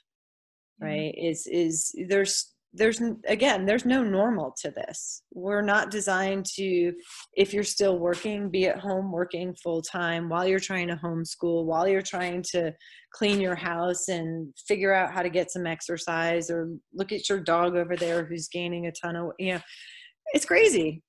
[0.81, 1.25] right mm-hmm.
[1.25, 5.23] is is there's there's again there's no normal to this.
[5.33, 6.93] We're not designed to
[7.35, 11.65] if you're still working be at home working full time while you're trying to homeschool
[11.65, 12.73] while you're trying to
[13.13, 17.41] clean your house and figure out how to get some exercise or look at your
[17.41, 19.61] dog over there who's gaining a ton of you know
[20.33, 21.03] it's crazy.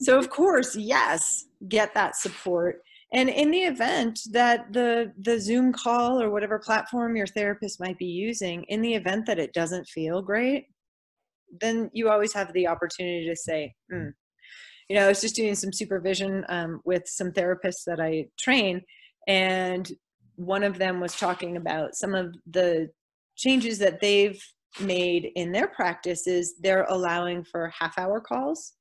[0.00, 2.80] So of course yes get that support.
[3.12, 7.98] And in the event that the the zoom call or whatever platform your therapist might
[7.98, 10.66] be using in the event that it doesn't feel great
[11.60, 14.10] then you always have the opportunity to say mm.
[14.88, 18.80] you know i was just doing some supervision um, with some therapists that i train
[19.26, 19.92] and
[20.36, 22.88] one of them was talking about some of the
[23.36, 24.40] changes that they've
[24.80, 28.74] made in their practice is they're allowing for half hour calls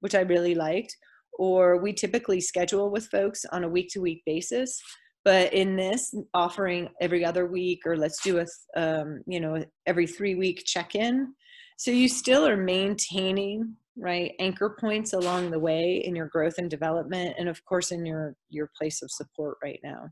[0.00, 0.96] which i really liked
[1.38, 4.80] or we typically schedule with folks on a week to week basis
[5.24, 10.06] but in this offering every other week or let's do a um, you know every
[10.06, 11.32] three week check in
[11.76, 16.70] so you still are maintaining right anchor points along the way in your growth and
[16.70, 20.08] development and of course in your your place of support right now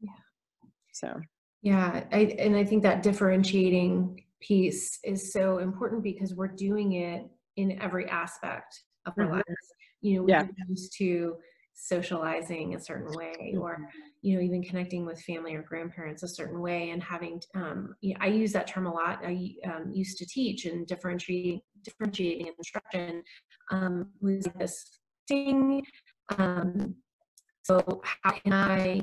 [0.00, 0.10] yeah
[0.92, 1.12] so
[1.62, 7.26] yeah I, and i think that differentiating piece is so important because we're doing it
[7.56, 9.34] in every aspect of our mm-hmm.
[9.34, 10.46] lives you know we're yeah.
[10.68, 11.36] used to
[11.76, 13.86] socializing a certain way or
[14.22, 18.14] you know even connecting with family or grandparents a certain way and having um, you
[18.14, 19.20] know, i use that term a lot.
[19.22, 23.22] I um, used to teach and differentiating differentiating instruction
[23.70, 25.84] um, was this thing
[26.38, 26.94] um,
[27.62, 29.00] so how can i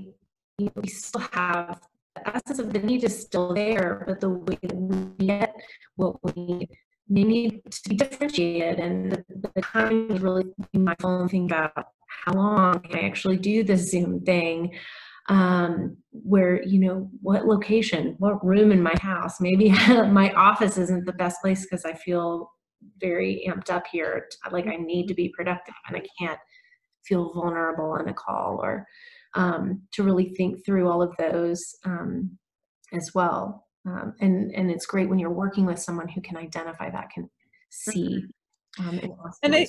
[0.58, 1.80] you know, we still have
[2.16, 5.54] the essence of the need is still there but the way that we get
[5.96, 6.68] what we
[7.10, 11.88] they need to be differentiated and the, the time is really mindful and think about
[12.26, 14.74] how long can I actually do the Zoom thing?
[15.30, 19.40] Um, where, you know, what location, what room in my house?
[19.40, 22.52] Maybe my office isn't the best place because I feel
[23.00, 24.28] very amped up here.
[24.52, 26.40] Like I need to be productive and I can't
[27.06, 28.86] feel vulnerable in a call or
[29.36, 32.38] um, to really think through all of those um,
[32.94, 33.66] as well.
[33.86, 37.30] Um, and and it's great when you're working with someone who can identify that, can
[37.70, 38.24] see.
[38.80, 38.90] Mm-hmm.
[38.90, 39.68] Um, and, and I,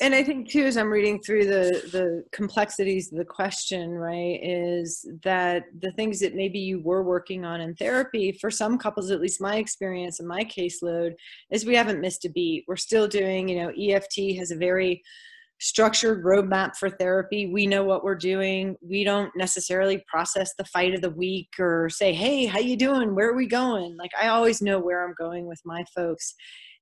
[0.00, 4.38] and I think too, as I'm reading through the the complexities of the question, right,
[4.42, 9.10] is that the things that maybe you were working on in therapy for some couples,
[9.10, 11.14] at least my experience and my caseload,
[11.50, 12.64] is we haven't missed a beat.
[12.66, 15.02] We're still doing, you know, EFT has a very
[15.60, 17.46] structured roadmap for therapy.
[17.46, 18.76] We know what we're doing.
[18.82, 23.14] We don't necessarily process the fight of the week or say, "Hey, how you doing?
[23.14, 26.34] Where are we going?" Like I always know where I'm going with my folks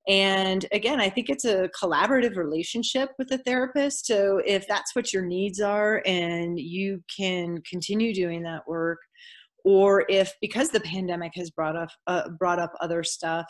[0.09, 4.07] and again, I think it's a collaborative relationship with the therapist.
[4.07, 8.99] So if that's what your needs are and you can continue doing that work,
[9.63, 13.45] or if because the pandemic has brought up uh, brought up other stuff,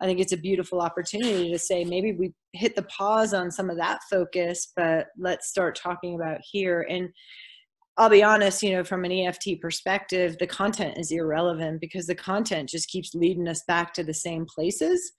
[0.00, 3.68] I think it's a beautiful opportunity to say maybe we hit the pause on some
[3.68, 6.86] of that focus, but let's start talking about here.
[6.88, 7.08] And
[7.96, 12.14] I'll be honest, you know, from an EFT perspective, the content is irrelevant because the
[12.14, 15.12] content just keeps leading us back to the same places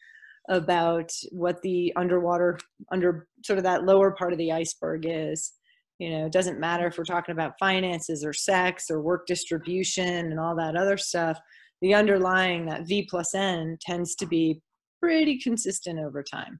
[0.49, 2.57] about what the underwater
[2.91, 5.53] under sort of that lower part of the iceberg is.
[5.99, 10.31] You know it doesn't matter if we're talking about finances or sex or work distribution
[10.31, 11.39] and all that other stuff
[11.81, 14.61] the underlying that v plus n tends to be
[15.01, 16.59] pretty consistent over time.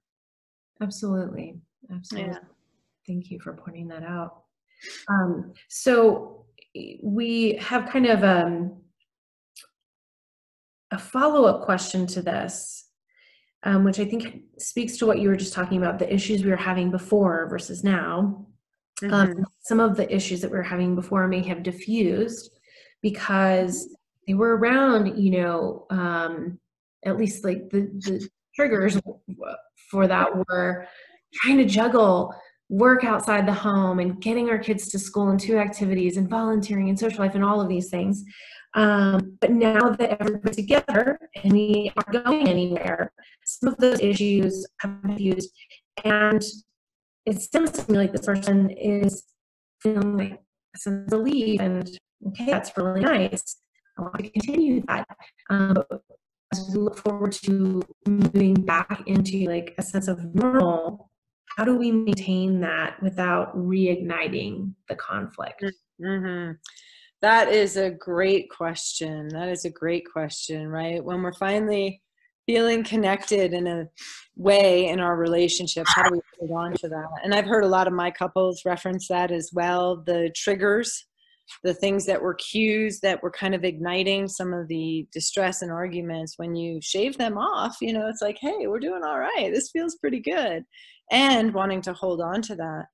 [0.81, 1.55] Absolutely.
[1.91, 2.31] Absolutely.
[2.31, 2.39] Yeah.
[3.07, 4.43] thank you for pointing that out.
[5.09, 6.45] Um, so
[7.01, 8.77] we have kind of um,
[10.91, 12.86] a follow-up question to this
[13.67, 16.49] um, which I think speaks to what you were just talking about the issues we
[16.49, 18.47] were having before versus now.
[19.03, 19.13] Um, mm-hmm.
[19.13, 22.49] Um, some of the issues that we were having before may have diffused
[23.01, 23.93] because
[24.25, 26.57] they were around, you know, um,
[27.05, 28.99] at least like the, the triggers
[29.91, 30.87] for that were
[31.33, 32.33] trying to juggle
[32.69, 36.89] work outside the home and getting our kids to school and to activities and volunteering
[36.89, 38.23] and social life and all of these things.
[38.73, 43.11] Um, but now that everybody's together and we aren't going anywhere,
[43.45, 45.51] some of those issues have been used.
[46.03, 46.43] And
[47.25, 49.23] it seems to me like this person is
[49.81, 50.41] feeling like
[50.75, 51.89] a sense of relief and
[52.27, 53.57] okay, that's really nice.
[53.97, 55.07] I want to continue that.
[55.49, 55.77] Um,
[56.53, 61.09] as we look forward to moving back into like a sense of normal,
[61.57, 65.65] how do we maintain that without reigniting the conflict?
[65.99, 66.51] Mm-hmm.
[67.23, 69.27] That is a great question.
[69.29, 71.03] That is a great question, right?
[71.03, 72.03] When we're finally
[72.45, 73.85] feeling connected in a
[74.35, 77.07] way in our relationship how do we hold on to that?
[77.23, 81.06] And I've heard a lot of my couples reference that as well the triggers
[81.63, 85.71] the things that were cues that were kind of igniting some of the distress and
[85.71, 89.51] arguments when you shave them off you know it's like hey we're doing all right.
[89.53, 90.63] This feels pretty good.
[91.11, 92.85] And wanting to hold on to that.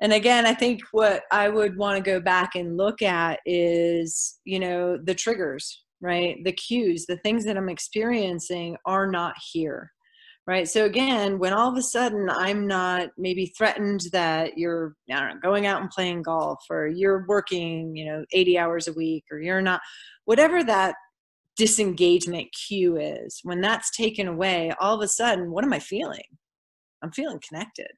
[0.00, 4.38] And again i think what i would want to go back and look at is
[4.44, 6.36] you know the triggers right?
[6.44, 9.90] The cues the things that i'm experiencing are not here
[10.46, 10.68] right?
[10.68, 15.34] So again when all of a sudden i'm not maybe threatened that you're I don't
[15.34, 19.24] know, going out and playing golf or you're working you know 80 hours a week
[19.30, 19.80] or you're not
[20.24, 20.94] whatever that
[21.56, 26.24] disengagement cue is when that's taken away all of a sudden what am i feeling?
[27.02, 27.88] I'm feeling connected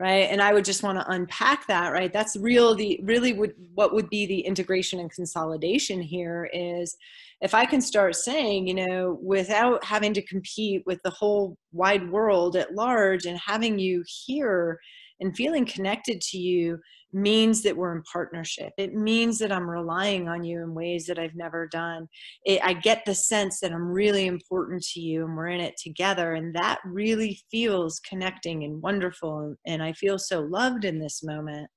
[0.00, 0.28] right?
[0.30, 2.12] And i would just want to unpack that right?
[2.12, 6.96] That's real the really would what would be the integration and consolidation here is
[7.40, 12.10] if I can start saying, you know, without having to compete with the whole wide
[12.10, 14.78] world at large and having you here
[15.20, 16.78] and feeling connected to you
[17.12, 18.72] means that we're in partnership.
[18.76, 22.06] It means that I'm relying on you in ways that I've never done.
[22.44, 25.76] It, I get the sense that I'm really important to you and we're in it
[25.82, 26.34] together.
[26.34, 29.54] And that really feels connecting and wonderful.
[29.66, 31.70] And I feel so loved in this moment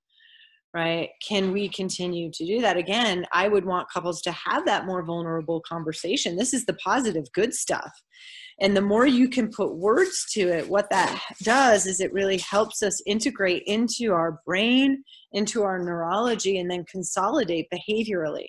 [0.74, 1.10] right?
[1.28, 2.78] Can we continue to do that?
[2.78, 6.36] Again i would want couples to have that more vulnerable conversation.
[6.38, 7.92] This is the positive good stuff.
[8.60, 12.38] And the more you can put words to it what that does is it really
[12.38, 15.04] helps us integrate into our brain
[15.34, 18.48] into our neurology and then consolidate behaviorally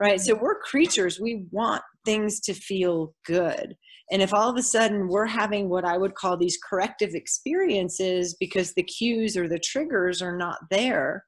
[0.00, 0.20] right?
[0.20, 1.20] So we're creatures.
[1.20, 3.76] We want things to feel good
[4.10, 8.36] and if all of a sudden we're having what I would call these corrective experiences
[8.40, 11.24] because the cues or the triggers are not there,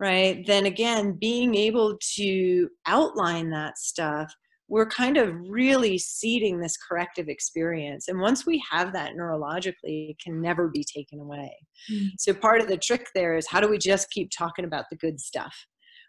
[0.00, 0.44] right?
[0.46, 4.34] Then again, being able to outline that stuff,
[4.68, 8.08] we're kind of really seeding this corrective experience.
[8.08, 11.56] And once we have that neurologically, it can never be taken away.
[11.90, 12.06] Mm-hmm.
[12.18, 14.96] So part of the trick there is how do we just keep talking about the
[14.96, 15.54] good stuff?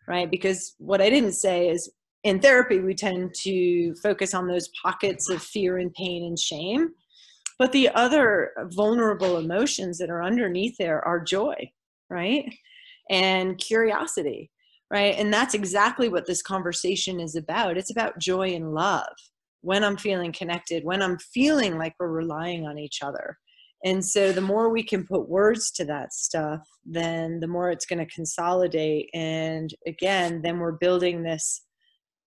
[0.08, 0.32] Right?
[0.32, 1.92] Because what I didn't say is
[2.24, 6.90] in therapy, we tend to focus on those pockets of fear and pain and shame.
[7.60, 11.56] But the other vulnerable emotions that are underneath there are joy,
[12.10, 12.54] right?
[13.10, 14.52] And curiosity,
[14.92, 15.16] right?
[15.18, 17.78] And that's exactly what this conversation is about.
[17.78, 19.08] It's about joy and love
[19.62, 23.38] when I'm feeling connected, when I'm feeling like we're relying on each other.
[23.84, 27.86] And so the more we can put words to that stuff, then the more it's
[27.86, 29.10] going to consolidate.
[29.14, 31.62] And again, then we're building this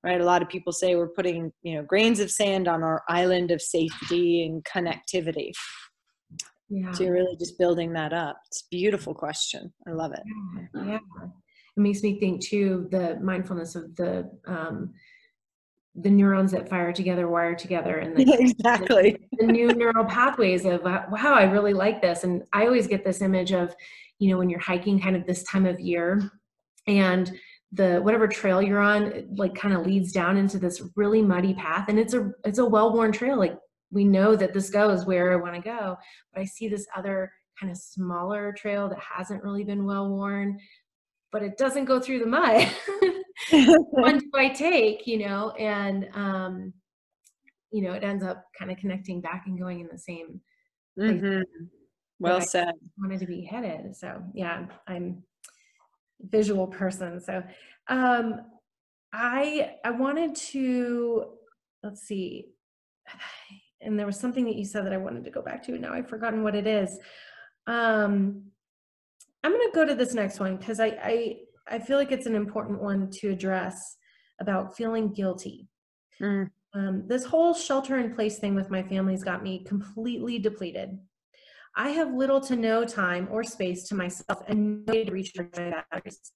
[0.02, 0.20] right?
[0.20, 3.50] A lot of people say we're putting you know grains of sand on our island
[3.50, 5.52] of safety and connectivity.
[6.72, 6.92] Yeah.
[6.92, 8.40] so you're really just building that up.
[8.46, 9.72] It's a beautiful question.
[9.88, 10.22] I love it.
[10.74, 10.98] Yeah, yeah.
[11.26, 14.94] it makes me think too the mindfulness of the um,
[15.96, 19.18] the neurons that fire together wire together and the, exactly.
[19.32, 22.22] the, the new neural pathways of uh, wow i really like this.
[22.24, 23.74] And i always get this image of
[24.20, 26.30] you know when you're hiking kind of this time of year
[26.86, 27.32] and
[27.72, 31.88] the whatever trail you're on like kind of leads down into this really muddy path
[31.88, 33.56] and it's a it's a well-worn trail like
[33.92, 35.96] we know that this goes where i want to go
[36.32, 40.58] but i see this other kind of smaller trail that hasn't really been well worn
[41.30, 42.68] but it doesn't go through the mud
[43.90, 46.72] one do i take you know and um
[47.70, 50.40] you know it ends up kind of connecting back and going in the same
[50.98, 51.40] mm-hmm.
[52.18, 55.22] well said wanted to be headed so yeah i'm
[56.28, 57.20] visual person.
[57.20, 57.42] So
[57.88, 58.40] um,
[59.12, 61.26] I I wanted to
[61.82, 62.46] let's see,
[63.80, 65.72] and there was something that you said that I wanted to go back to.
[65.72, 66.98] And now I've forgotten what it is.
[67.66, 68.44] Um,
[69.42, 71.36] I'm going to go to this next one because I, I
[71.68, 73.96] I feel like it's an important one to address
[74.40, 75.68] about feeling guilty.
[76.20, 76.50] Mm.
[76.72, 80.98] Um, this whole shelter in place thing with my family's got me completely depleted.
[81.76, 85.48] I have little to no time or space to myself and no way to recharge
[85.56, 86.32] my batteries.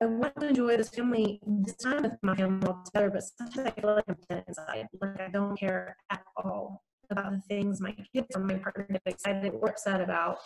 [0.00, 3.72] I want to enjoy this family, this time with my family all together, but sometimes
[3.76, 7.80] I feel like I'm dead inside, like I don't care at all about the things
[7.80, 10.38] my kids or my partner get excited or upset about.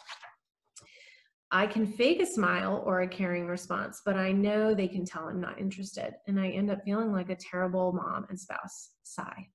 [1.51, 5.29] I can fake a smile or a caring response, but I know they can tell
[5.29, 6.15] I'm not interested.
[6.27, 8.91] And I end up feeling like a terrible mom and spouse.
[9.05, 9.49] Sigh.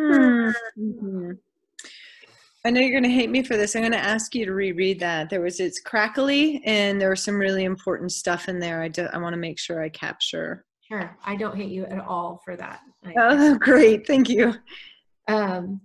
[0.00, 1.30] Mm-hmm.
[2.66, 3.76] I know you're going to hate me for this.
[3.76, 5.30] I'm going to ask you to reread that.
[5.30, 8.82] There was it's crackly, and there was some really important stuff in there.
[8.82, 10.64] I do, I want to make sure I capture.
[10.80, 12.80] Sure, I don't hate you at all for that.
[13.16, 14.52] Oh, great, thank you.
[15.28, 15.80] Um,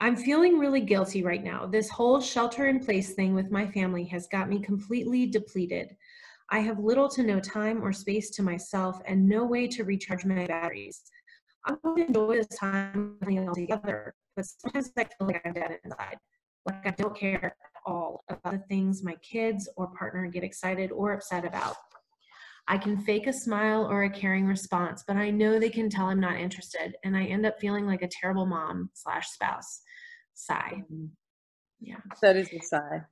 [0.00, 1.64] I'm feeling really guilty right now.
[1.64, 5.96] This whole shelter in place thing with my family has got me completely depleted.
[6.50, 10.24] I have little to no time or space to myself and no way to recharge
[10.24, 11.02] my batteries.
[11.66, 16.16] I to enjoy this time all together, but sometimes I feel like I'm dead inside.
[16.64, 20.92] Like I don't care at all about the things my kids or partner get excited
[20.92, 21.76] or upset about.
[22.68, 26.06] I can fake a smile or a caring response, but I know they can tell
[26.06, 26.96] I'm not interested.
[27.04, 29.82] And I end up feeling like a terrible mom slash spouse.
[30.34, 30.82] Sigh.
[30.82, 31.06] Mm-hmm.
[31.80, 31.96] Yeah.
[32.22, 33.02] That is a sigh.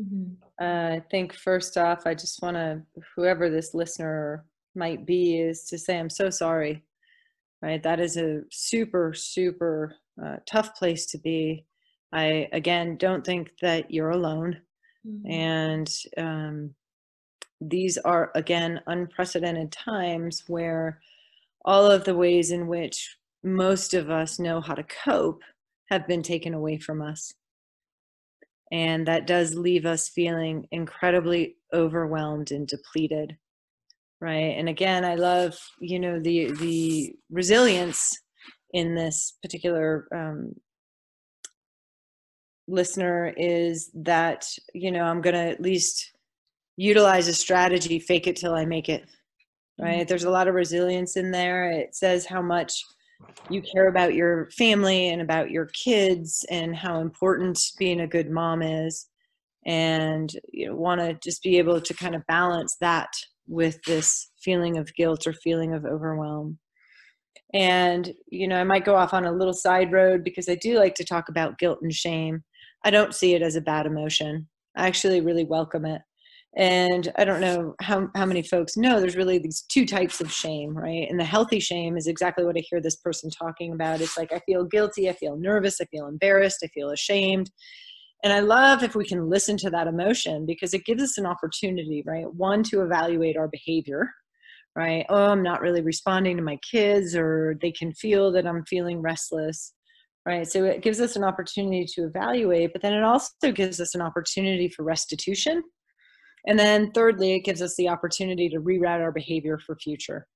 [0.00, 0.36] Mhm.
[0.60, 2.82] Uh, I think first off, I just want to,
[3.16, 4.44] whoever this listener
[4.74, 6.84] might be, is to say, I'm so sorry.
[7.62, 7.82] Right?
[7.82, 11.64] That is a super, super uh, tough place to be.
[12.12, 14.60] I, again, don't think that you're alone.
[15.06, 15.30] Mhm.
[15.30, 16.74] And um,
[17.60, 21.00] these are, again, unprecedented times where
[21.64, 25.42] all of the ways in which most of us know how to cope
[25.90, 27.32] have been taken away from us.
[28.70, 33.38] And that does leave us feeling incredibly overwhelmed and depleted.
[34.20, 34.56] Right.
[34.58, 38.18] And again, I love, you know, the the resilience
[38.72, 40.54] in this particular um,
[42.66, 46.12] listener is that, you know, I'm gonna at least
[46.76, 49.04] utilize a strategy, fake it till I make it.
[49.80, 50.08] Right.
[50.08, 51.70] There's a lot of resilience in there.
[51.70, 52.72] It says how much
[53.50, 58.28] you care about your family and about your kids and how important being a good
[58.30, 59.06] mom is
[59.66, 63.08] and you know, want to just be able to kind of balance that
[63.48, 66.58] with this feeling of guilt or feeling of overwhelm.
[67.54, 70.78] And you know i might go off on a little side road because i do
[70.78, 72.44] like to talk about guilt and shame.
[72.84, 74.48] I don't see it as a bad emotion.
[74.76, 76.02] I actually really welcome it.
[76.56, 80.30] And i don't know how, how many folks know there's really these two types of
[80.30, 81.06] shame right?
[81.08, 84.02] And the healthy shame is exactly what i hear this person talking about.
[84.02, 87.50] It's like i feel guilty i feel nervous i feel embarrassed i feel ashamed
[88.24, 91.26] and i love if we can listen to that emotion because it gives us an
[91.26, 92.32] opportunity right?
[92.34, 94.10] One to evaluate our behavior
[94.76, 95.04] right?
[95.08, 99.00] Oh i'm not really responding to my kids or they can feel that i'm feeling
[99.00, 99.74] restless
[100.26, 100.46] right?
[100.46, 104.02] So it gives us an opportunity to evaluate but then it also gives us an
[104.02, 105.62] opportunity for restitution.
[106.46, 110.26] And then thirdly, it gives us the opportunity to reroute our behavior for future.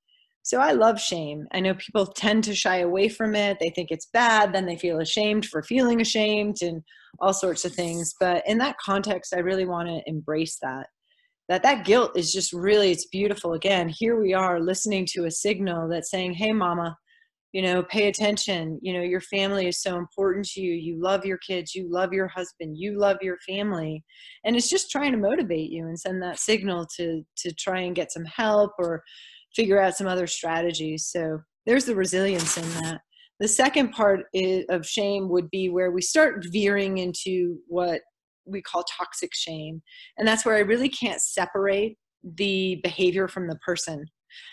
[0.43, 1.47] So I love shame.
[1.53, 3.59] I know people tend to shy away from it.
[3.61, 6.83] They think it's bad, then they feel ashamed for feeling ashamed and
[7.21, 8.15] all sorts of things.
[8.19, 10.89] But in that context, I really want to embrace that.
[11.49, 13.53] That that guilt is just really it's beautiful.
[13.53, 16.97] Again, here we are listening to a signal that's saying, "Hey mama,
[17.53, 21.25] you know pay attention you know your family is so important to you you love
[21.25, 24.03] your kids you love your husband you love your family
[24.45, 27.95] and it's just trying to motivate you and send that signal to to try and
[27.95, 29.03] get some help or
[29.55, 31.07] figure out some other strategies.
[31.07, 33.01] So there's the resilience in that.
[33.41, 38.01] The second part is, of shame would be where we start veering into what
[38.45, 39.83] we call toxic shame.
[40.19, 44.05] And that's where i really can't separate the behavior from the person.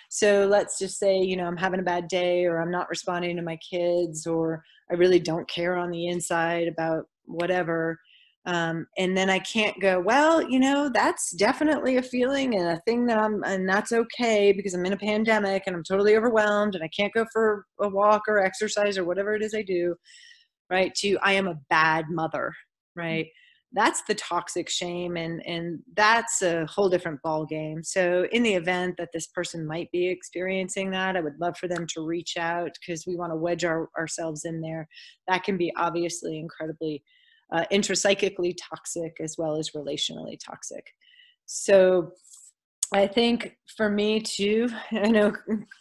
[0.09, 3.35] So let's just say, you know, I'm having a bad day or I'm not responding
[3.35, 7.97] to my kids or I really don't care on the inside about whatever.
[8.45, 12.81] Um, and then I can't go, well, you know, that's definitely a feeling and a
[12.87, 16.75] thing that I'm, and that's okay because I'm in a pandemic and I'm totally overwhelmed
[16.75, 19.95] and I can't go for a walk or exercise or whatever it is I do,
[20.69, 20.93] right?
[20.95, 22.53] To I am a bad mother,
[22.95, 23.27] right?
[23.73, 28.53] that's the toxic shame and and that's a whole different ball game so in the
[28.53, 32.35] event that this person might be experiencing that i would love for them to reach
[32.37, 34.87] out because we want to wedge our, ourselves in there
[35.27, 37.03] that can be obviously incredibly
[37.51, 40.85] uh, intrapsychically toxic as well as relationally toxic
[41.45, 42.11] so
[42.91, 45.31] I think for me too, I know,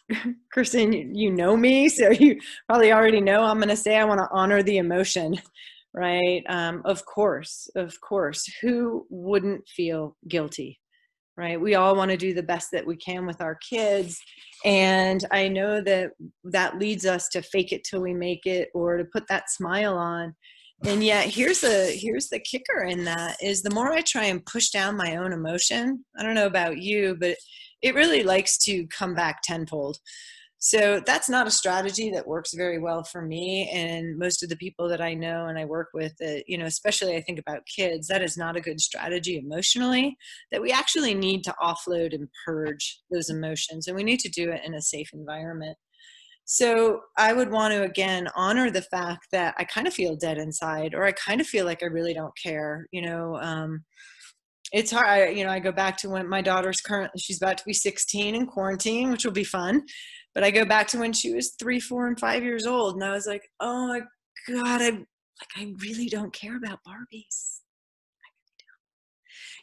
[0.53, 2.39] Kirsten, you know me, so you
[2.69, 5.37] probably already know I'm going to say I want to honor the emotion
[5.95, 6.45] right?
[6.49, 8.47] Um, of course, of course.
[8.63, 10.79] Who wouldn't feel guilty,
[11.37, 11.61] right?
[11.61, 14.21] We all want to do the best that we can with our kids.
[14.65, 16.13] And I know that
[16.45, 19.97] that leads us to fake it till we make it or to put that smile
[19.97, 20.35] on.
[20.85, 24.45] And yet here's the here's the kicker in that is the more I try and
[24.47, 27.37] push down my own emotion, I don't know about you, but
[27.83, 29.99] it really likes to come back tenfold.
[30.61, 34.57] So that's not a strategy that works very well for me and most of the
[34.57, 36.17] people that I know and I work with.
[36.19, 38.09] That, you know, especially I think about kids.
[38.09, 40.17] That is not a good strategy emotionally.
[40.51, 44.51] That we actually need to offload and purge those emotions, and we need to do
[44.51, 45.77] it in a safe environment.
[46.51, 50.39] So I would want to again honor the fact that I kind of feel dead
[50.39, 52.87] inside, or I kind of feel like I really don't care.
[52.91, 53.37] You know.
[53.37, 53.85] Um,
[54.71, 57.57] it's hard I, you know i go back to when my daughter's currently she's about
[57.57, 59.81] to be 16 in quarantine which will be fun
[60.39, 63.03] but I go back to when she was three, four, and five years old, and
[63.03, 64.01] I was like, oh my
[64.47, 65.07] god, I like
[65.57, 67.59] I really don't care about Barbies.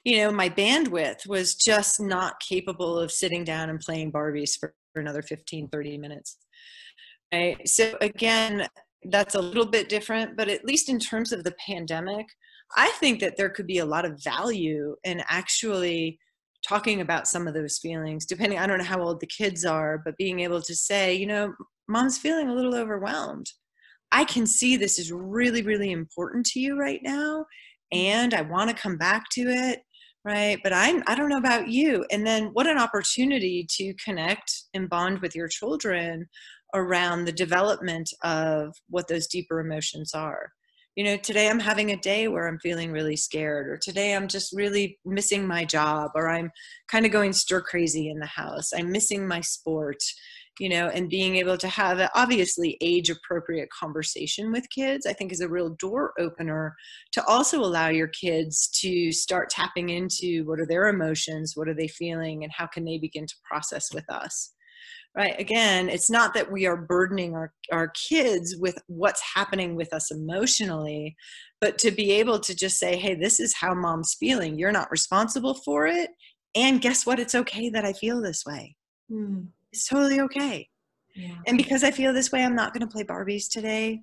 [0.03, 4.69] You know, my bandwidth was just not capable of sitting down and playing Barbies for,
[4.69, 6.37] for another 15, 30 minutes.
[7.33, 7.67] Right.
[7.67, 8.67] So again,
[9.03, 12.25] that's a little bit different, but at least in terms of the pandemic,
[12.75, 16.19] I think that there could be a lot of value in actually
[16.67, 20.01] talking about some of those feelings depending i don't know how old the kids are
[20.03, 21.53] but being able to say you know
[21.87, 23.45] mom's feeling a little overwhelmed
[24.11, 27.45] i can see this is really really important to you right now
[27.91, 29.81] and i want to come back to it
[30.25, 30.59] right?
[30.63, 32.05] But i'm i don't know about you.
[32.11, 36.27] And then what an opportunity to connect and bond with your children
[36.73, 40.51] around the development of what those deeper emotions are.
[40.95, 44.29] You know today i'm having a day where i'm feeling really scared or today i'm
[44.29, 46.49] just really missing my job or i'm
[46.87, 48.71] kind of going stir crazy in the house.
[48.73, 50.01] I'm missing my sport
[50.59, 55.13] you know and being able to have an obviously age appropriate conversation with kids i
[55.13, 56.75] think is a real door opener
[57.11, 61.73] to also allow your kids to start tapping into what are their emotions what are
[61.73, 64.51] they feeling and how can they begin to process with us.
[65.15, 65.39] Right?
[65.39, 70.11] Again it's not that we are burdening our, our kids with what's happening with us
[70.11, 71.15] emotionally
[71.61, 74.59] but to be able to just say hey this is how mom's feeling.
[74.59, 76.09] You're not responsible for it
[76.53, 77.19] and guess what?
[77.19, 78.75] It's okay that i feel this way.
[79.09, 79.47] Mm.
[79.75, 80.67] It's totally okay
[81.15, 81.35] yeah.
[81.47, 84.01] and because i feel this way i'm not going to play barbies today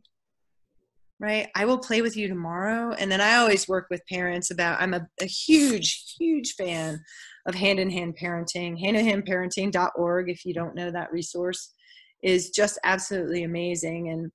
[1.18, 4.80] right i will play with you tomorrow and then i always work with parents about
[4.80, 7.00] i'm a, a huge huge fan
[7.46, 8.78] of hand in hand parenting.
[8.78, 11.72] Hand in hand parenting.org, if you don't know that resource,
[12.22, 14.10] is just absolutely amazing.
[14.10, 14.30] And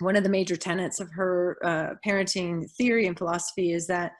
[0.00, 4.12] one of the major tenets of her uh, parenting theory and philosophy is that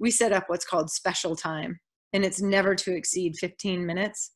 [0.00, 1.78] we set up what's called special time,
[2.12, 4.32] and it's never to exceed 15 minutes,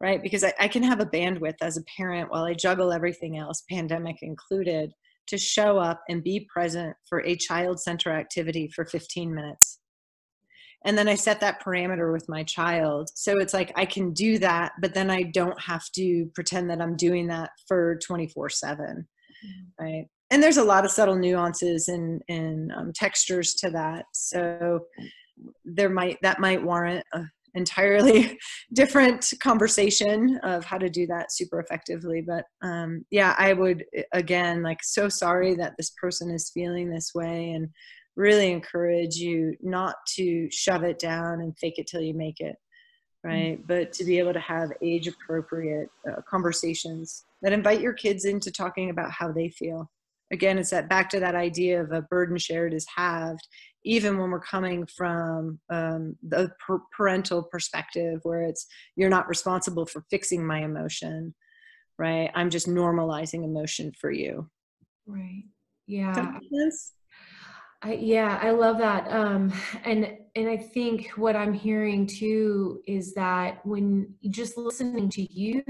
[0.00, 0.22] right?
[0.22, 3.64] Because I, I can have a bandwidth as a parent while I juggle everything else,
[3.70, 4.92] pandemic included,
[5.26, 9.78] to show up and be present for a child center activity for 15 minutes
[10.84, 14.38] and then i set that parameter with my child so it's like i can do
[14.38, 18.86] that but then i don't have to pretend that i'm doing that for 24 7
[18.86, 19.84] mm-hmm.
[19.84, 24.80] right and there's a lot of subtle nuances and and um, textures to that so
[25.64, 27.22] there might that might warrant a
[27.54, 28.38] entirely
[28.72, 34.62] different conversation of how to do that super effectively but um, yeah i would again
[34.62, 37.68] like so sorry that this person is feeling this way and
[38.16, 42.56] really encourage you not to shove it down and fake it till you make it
[43.22, 43.66] right mm-hmm.
[43.66, 48.50] but to be able to have age appropriate uh, conversations that invite your kids into
[48.50, 49.90] talking about how they feel
[50.34, 53.46] again it's that back to that idea of a burden shared is halved
[53.86, 58.66] even when we're coming from um, the per- parental perspective where it's
[58.96, 61.34] you're not responsible for fixing my emotion
[61.98, 62.30] right?
[62.34, 64.50] I'm just normalizing emotion for you.
[65.06, 65.44] Right.
[65.86, 66.38] Yeah.
[67.82, 69.10] I, yeah, I love that.
[69.12, 69.52] Um,
[69.84, 75.62] and and I think what I'm hearing too is that when just listening to you,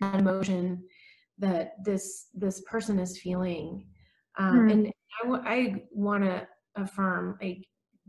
[0.00, 0.84] that emotion
[1.38, 3.86] that this this person is feeling,
[4.38, 4.72] um, mm.
[4.72, 4.92] and
[5.24, 7.64] I, I want to affirm like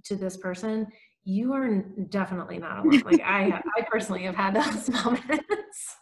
[0.06, 0.88] to this person,
[1.24, 3.02] you are definitely not alone.
[3.06, 5.98] Like I have, I personally have had those moments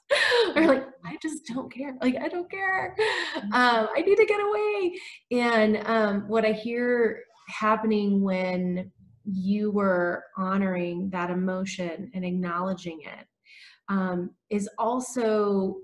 [0.53, 1.95] where like I just don't care.
[2.01, 2.95] Like I don't care.
[3.35, 4.99] Um, I need to get away.
[5.31, 8.91] And um, what I hear happening when
[9.23, 13.25] you were honoring that emotion and acknowledging it
[13.89, 15.77] um, is also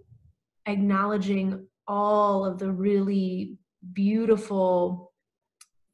[0.65, 3.57] acknowledging all of the really
[3.93, 5.11] beautiful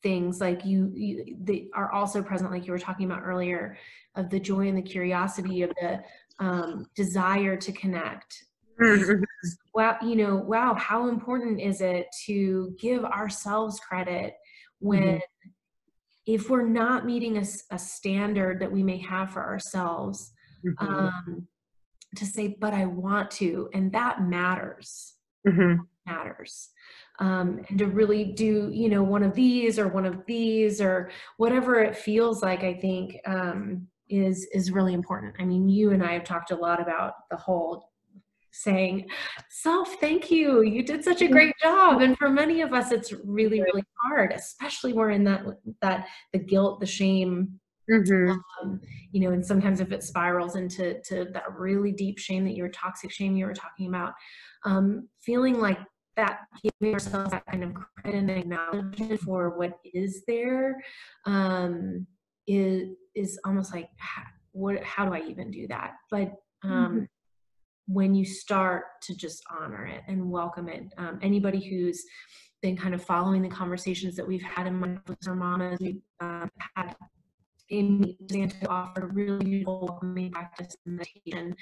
[0.04, 3.78] things like you, you they are also present like you were talking about earlier
[4.16, 6.00] of the joy and the curiosity of the
[6.40, 8.46] um, desire to connect
[9.74, 14.36] wow you know wow how important is it to give ourselves credit
[14.80, 15.50] when mm-hmm.
[16.28, 20.32] if we're not meeting a, a, standard that we may have for ourselves
[20.64, 20.88] mm-hmm.
[20.88, 21.48] um,
[22.16, 25.14] to say but i want to and that matters.
[25.48, 25.82] Mm-hmm.
[26.06, 26.70] matters.
[27.20, 31.10] Um, and to really do you know one of these or one of these or
[31.38, 35.36] whatever it feels like i think um, is is really important.
[35.40, 37.92] I mean you and i have talked a lot about the whole
[38.52, 39.08] saying
[39.50, 40.64] self thank you.
[40.64, 42.02] You did such a great job.
[42.02, 45.44] And for many of us it's really really hard especially we're in that
[45.82, 48.38] that the guilt the shame mm-hmm.
[48.62, 48.82] um,
[49.12, 52.70] you know and sometimes if it spirals into to that really deep shame that your
[52.70, 54.14] toxic shame you were talking about
[54.66, 55.80] um, feeling like
[56.16, 60.84] that giving ourselves that kind of credit and acknowledgement for what is there
[61.26, 62.06] um,
[62.48, 63.90] is is almost like
[64.58, 65.94] what how do I even do that?
[66.10, 66.34] But
[66.64, 67.04] um, mm-hmm.
[67.88, 72.04] when you start to just honor it and welcome it, um, anybody who's
[72.64, 76.02] been kind of following the conversations that we've had in my with our mamas, we've
[76.20, 76.96] uh, had
[77.70, 81.56] Amy to offered a really beautiful welcoming practice meditation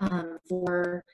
[0.00, 1.04] um, for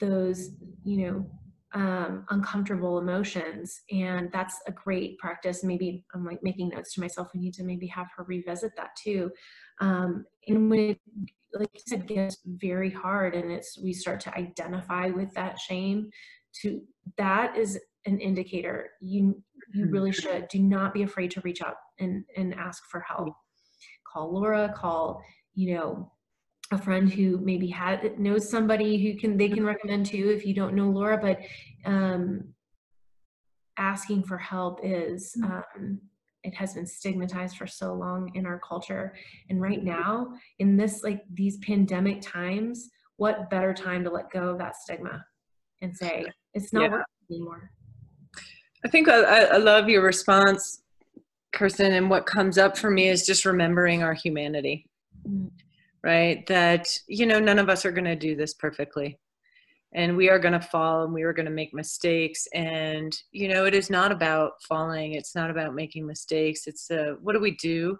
[0.00, 0.50] those,
[0.84, 1.30] you know,
[1.74, 3.82] um, uncomfortable emotions.
[3.90, 5.62] And that's a great practice.
[5.62, 7.28] Maybe i'm like making notes to myself.
[7.34, 9.30] We need to maybe have her revisit that too.
[9.80, 11.00] Um, and when it
[11.54, 16.10] like you said gets very hard and it's we start to identify with that shame
[16.60, 16.82] to
[17.16, 18.90] that is an indicator.
[19.00, 19.42] You
[19.72, 19.92] you mm-hmm.
[19.92, 20.48] really should.
[20.48, 23.34] Do not be afraid to reach out and and ask for help
[24.12, 25.22] call laura call
[25.54, 26.10] you know
[26.70, 30.54] a friend who maybe had knows somebody who can they can recommend too if you
[30.54, 31.38] don't know Laura but
[31.86, 32.52] um,
[33.78, 35.98] asking for help is um,
[36.44, 39.14] it has been stigmatized for so long in our culture.
[39.48, 40.28] And right now
[40.58, 45.24] in this like these pandemic times what better time to let go of that stigma
[45.82, 46.90] and say it's not yeah.
[46.90, 47.70] working anymore.
[48.84, 50.82] I think I, I love your response
[51.52, 54.86] Kirsten and what comes up for me is just remembering our humanity
[55.26, 55.50] mm
[56.02, 56.46] right?
[56.46, 59.18] That, you know, none of us are going to do this perfectly.
[59.94, 62.46] And we are going to fall and we are going to make mistakes.
[62.52, 65.14] And, you know, it is not about falling.
[65.14, 66.66] It's not about making mistakes.
[66.66, 67.98] It's uh, what do we do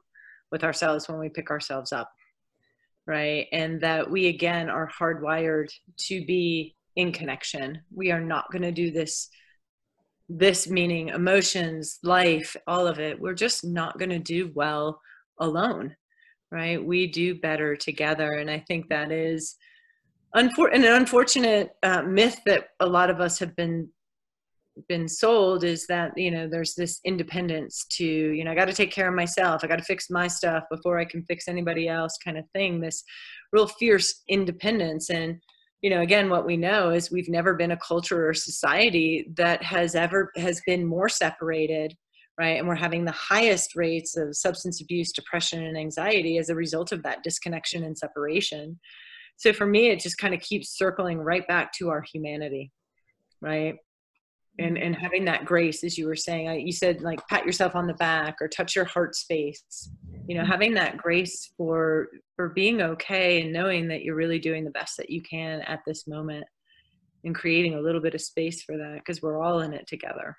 [0.50, 2.10] with ourselves when we pick ourselves up,
[3.06, 3.46] right?
[3.52, 5.70] And that we, again, are hardwired
[6.08, 7.80] to be in connection.
[7.94, 9.28] We are not going to do this
[10.28, 15.00] this meaning emotions life all of it we're just not going to do well
[15.40, 15.94] alone
[16.50, 16.82] right?
[16.82, 18.34] We do better together.
[18.34, 19.56] And I think that is
[20.34, 23.88] unfor- an unfortunate uh, myth that a lot of us have been
[24.88, 28.72] been sold is that you know there's this independence to you know i got to
[28.72, 31.88] take care of myself i got to fix my stuff before i can fix anybody
[31.88, 33.02] else kind of thing this
[33.50, 35.34] real fierce independence and
[35.82, 39.62] you know again what we know is we've never been a culture or society that
[39.62, 41.94] has ever has been more separated
[42.38, 42.58] right?
[42.58, 46.92] And we're having the highest rates of substance abuse, depression, and anxiety as a result
[46.92, 48.78] of that disconnection and separation.
[49.36, 52.70] So for me, it just kind of keeps circling right back to our humanity,
[53.40, 53.74] right?
[54.58, 57.76] And, and having that grace, as you were saying, I, you said like pat yourself
[57.76, 59.90] on the back or touch your heart space,
[60.26, 64.64] you know, having that grace for for being okay and knowing that you're really doing
[64.64, 66.44] the best that you can at this moment
[67.24, 70.36] and creating a little bit of space for that because we're all in it together.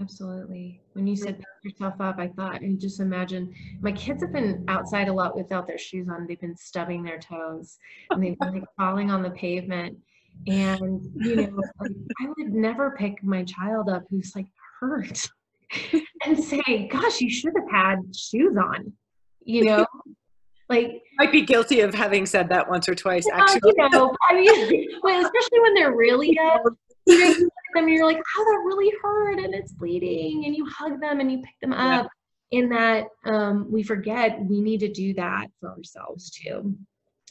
[0.00, 0.80] Absolutely.
[0.94, 4.64] When you said pick yourself up, I thought, and just imagine my kids have been
[4.68, 6.26] outside a lot without their shoes on.
[6.26, 7.78] They've been stubbing their toes
[8.10, 9.96] and they've been like falling on the pavement.
[10.46, 14.46] And, you know, like, I would never pick my child up who's like
[14.80, 15.28] hurt
[16.26, 18.92] and say, gosh, you should have had shoes on,
[19.44, 19.86] you know?
[20.68, 23.74] Like, might be guilty of having said that once or twice, actually.
[23.76, 24.48] You know, I mean,
[25.04, 28.44] especially when they're really young, you know, you look at them and you're like, oh,
[28.44, 32.08] that really hurt and it's bleeding, and you hug them and you pick them up.
[32.50, 32.58] Yeah.
[32.58, 36.74] In that, um, we forget we need to do that for ourselves too.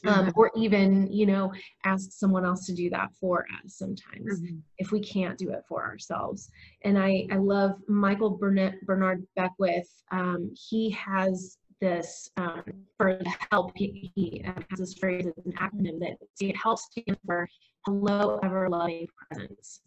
[0.04, 0.30] Um, mm-hmm.
[0.34, 1.52] or even you know
[1.84, 4.56] ask someone else to do that for us sometimes mm-hmm.
[4.78, 6.50] if we can't do it for ourselves
[6.82, 12.62] and i i love michael burnett bernard beckwith um, he has this um,
[12.96, 13.18] for
[13.50, 17.46] help he, he has this phrase as an acronym that it helps stand for
[17.86, 19.82] hello ever loving presence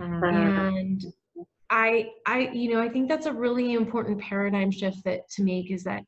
[0.00, 0.26] uh-huh.
[0.26, 1.04] and
[1.70, 5.70] i i you know i think that's a really important paradigm shift that to make
[5.70, 6.02] is that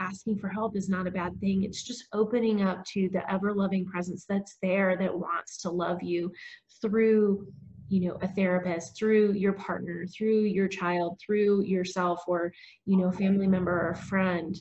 [0.00, 1.62] asking for help is not a bad thing.
[1.62, 6.02] It's just opening up to the ever loving presence that's there that wants to love
[6.02, 6.32] you
[6.80, 7.46] through
[7.88, 12.52] you know a therapist through your partner through your child through yourself or
[12.86, 14.56] you know family member or friend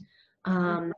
[0.46, 0.92] um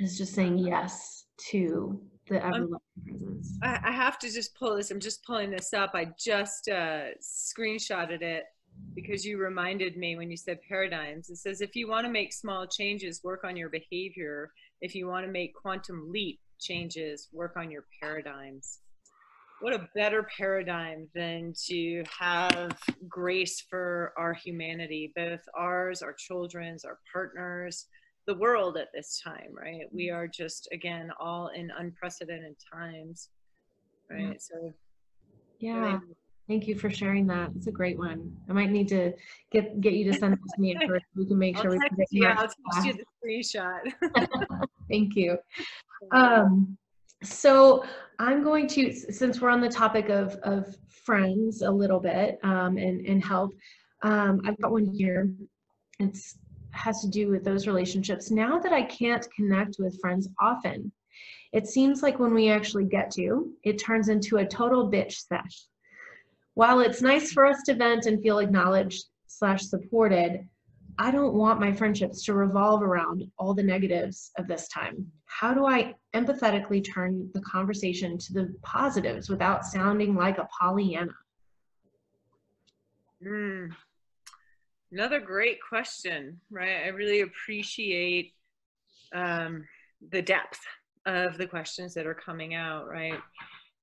[0.00, 3.58] is just saying yes to the ever loving presence.
[3.62, 4.90] I have to just pull this.
[4.90, 5.90] I'm just pulling this up.
[5.94, 8.44] I just uh, screenshotted it
[8.94, 11.28] because you reminded me when you said paradigms.
[11.28, 14.52] It says if you want to make small changes, work on your behavior.
[14.80, 18.78] If you want to make quantum leap changes, work on your paradigms.
[19.60, 22.78] What a better paradigm than to have
[23.08, 27.86] grace for our humanity, both ours, our children's, our partners,
[28.30, 29.86] the world at this time, right?
[29.90, 30.16] We mm-hmm.
[30.16, 33.28] are just again all in unprecedented times,
[34.08, 34.20] right?
[34.20, 34.32] Yeah.
[34.38, 34.72] So,
[35.58, 35.98] yeah.
[36.46, 37.50] Thank you for sharing that.
[37.56, 38.36] It's a great one.
[38.48, 39.12] I might need to
[39.50, 41.04] get get you to send it to me first.
[41.16, 42.26] We can make sure I'll we can get you.
[42.26, 44.66] I'll text you the screenshot.
[44.88, 45.36] Thank you.
[46.12, 46.76] Um,
[47.22, 47.84] so
[48.18, 52.78] I'm going to, since we're on the topic of of friends a little bit um,
[52.78, 53.52] and and help,
[54.02, 55.30] um, I've got one here.
[55.98, 56.38] It's
[56.72, 58.30] has to do with those relationships.
[58.30, 60.92] Now that I can't connect with friends often,
[61.52, 65.66] it seems like when we actually get to, it turns into a total bitch sesh.
[66.54, 70.48] While it's nice for us to vent and feel acknowledged slash supported,
[70.98, 75.10] I don't want my friendships to revolve around all the negatives of this time.
[75.24, 81.14] How do I empathetically turn the conversation to the positives without sounding like a Pollyanna?
[83.24, 83.70] Mm.
[84.92, 86.82] Another great question, right?
[86.84, 88.32] I really appreciate
[89.14, 89.64] um,
[90.10, 90.60] the depth
[91.06, 93.18] of the questions that are coming out, right?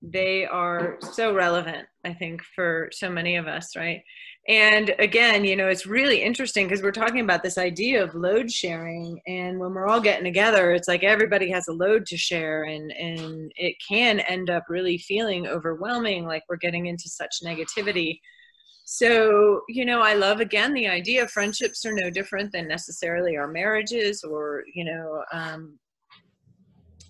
[0.02, 4.04] They are so relevant, I think, for so many of us, right?
[4.50, 8.52] And again, you know, it's really interesting because we're talking about this idea of load
[8.52, 9.20] sharing.
[9.28, 12.92] And when we're all getting together, it's like everybody has a load to share, and,
[12.92, 18.20] and it can end up really feeling overwhelming, like we're getting into such negativity.
[18.90, 23.46] So, you know, I love again the idea friendships are no different than necessarily our
[23.46, 25.78] marriages or, you know, um,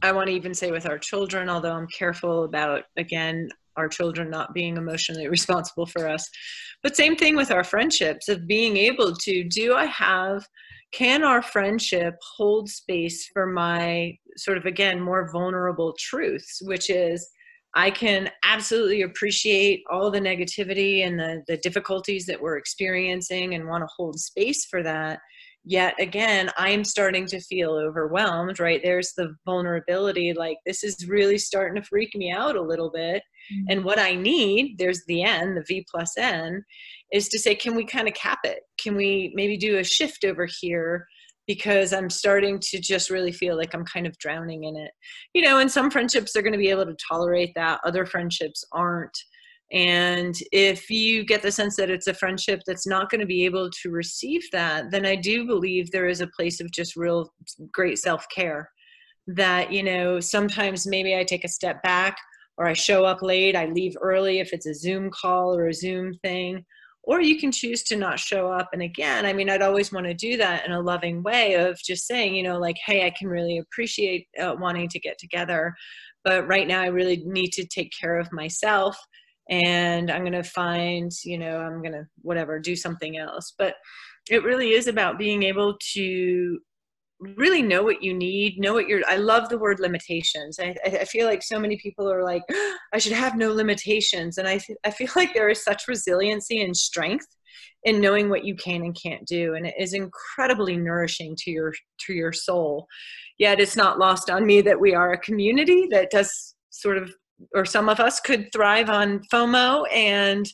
[0.01, 4.31] I want to even say with our children, although I'm careful about, again, our children
[4.31, 6.27] not being emotionally responsible for us.
[6.81, 10.47] But same thing with our friendships of being able to do I have,
[10.93, 17.29] can our friendship hold space for my sort of, again, more vulnerable truths, which is,
[17.77, 23.67] I can absolutely appreciate all the negativity and the, the difficulties that we're experiencing and
[23.67, 25.19] want to hold space for that.
[25.69, 28.81] Yet again i'm starting to feel overwhelmed right?
[28.81, 33.21] There's the vulnerability like this is really starting to freak me out a little bit.
[33.53, 33.71] Mm-hmm.
[33.71, 36.63] and what i need there's the n the v plus n
[37.13, 38.59] is to say can we kind of cap it?
[38.81, 41.07] Can we maybe do a shift over here
[41.47, 44.91] because i'm starting to just really feel like i'm kind of drowning in it
[45.33, 48.63] you know and some friendships are going to be able to tolerate that other friendships
[48.73, 49.17] aren't
[49.71, 53.43] and if you get the sense that it's a friendship that's not going to be
[53.43, 57.33] able to receive that, then I do believe there is a place of just real
[57.71, 58.69] great self care.
[59.27, 62.17] That, you know, sometimes maybe I take a step back
[62.57, 65.73] or I show up late, I leave early if it's a Zoom call or a
[65.73, 66.65] Zoom thing.
[67.07, 68.67] Or you can choose to not show up.
[68.73, 71.79] And again, I mean, I'd always want to do that in a loving way of
[71.81, 75.73] just saying, you know, like, hey, I can really appreciate uh, wanting to get together.
[76.25, 78.97] But right now, I really need to take care of myself
[79.49, 83.53] and I'm going to find, you know, I'm going to whatever, do something else.
[83.57, 83.75] But
[84.29, 86.59] it really is about being able to
[87.19, 90.59] really know what you need know what you're i love the word limitations.
[90.59, 92.43] I, I feel like so many people are like
[92.93, 94.37] i should have no limitations.
[94.37, 97.27] And I, I feel like there is such resiliency and strength
[97.83, 101.73] in knowing what you can and can't do and it is incredibly nourishing to your
[102.05, 102.87] to your soul.
[103.39, 107.11] Yet it's not lost on me that we are a community that does sort of
[107.53, 110.51] or some of us could thrive on FOMO and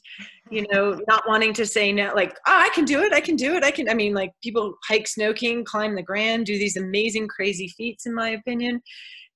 [0.51, 3.35] you know not wanting to say no like oh, I can do it I can
[3.35, 5.33] do it I can I mean like people hike Snow
[5.65, 8.81] climb the Grand do these amazing crazy feats in my opinion.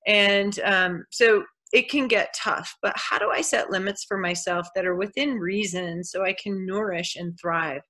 [0.05, 1.43] And um, so
[1.73, 5.35] it can get tough but how do I set limits for myself that are within
[5.35, 7.81] reason so I can nourish and thrive?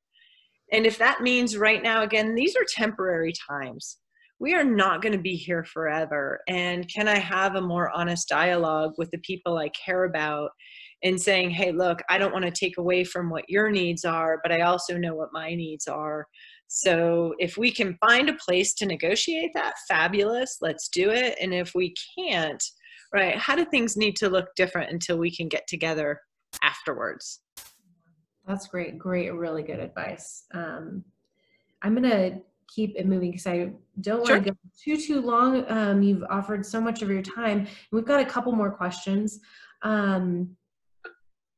[0.72, 3.97] And if that means right now again these are temporary times
[4.39, 6.39] we are not going to be here forever.
[6.47, 10.51] And can I have a more honest dialogue with the people I care about
[11.03, 14.39] and saying, hey, look, I don't want to take away from what your needs are,
[14.43, 16.27] but I also know what my needs are.
[16.67, 21.38] So if we can find a place to negotiate that, fabulous, let's do it.
[21.41, 22.63] And if we can't,
[23.13, 26.19] right, how do things need to look different until we can get together
[26.61, 27.41] afterwards?
[28.47, 28.97] That's great.
[28.97, 30.45] Great, really good advice.
[30.53, 31.03] Um,
[31.81, 32.41] I'm going to
[32.74, 35.65] keep it moving because I don't want to go too too long.
[35.70, 37.68] Um, you've offered so much of your time.
[37.91, 39.39] We've got a couple more questions.
[39.82, 40.55] Um,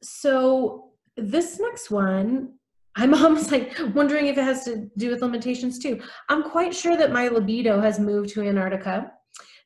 [0.01, 2.53] so this next one,
[2.95, 6.01] I'm almost like wondering if it has to do with limitations too.
[6.29, 9.11] I'm quite sure that my libido has moved to Antarctica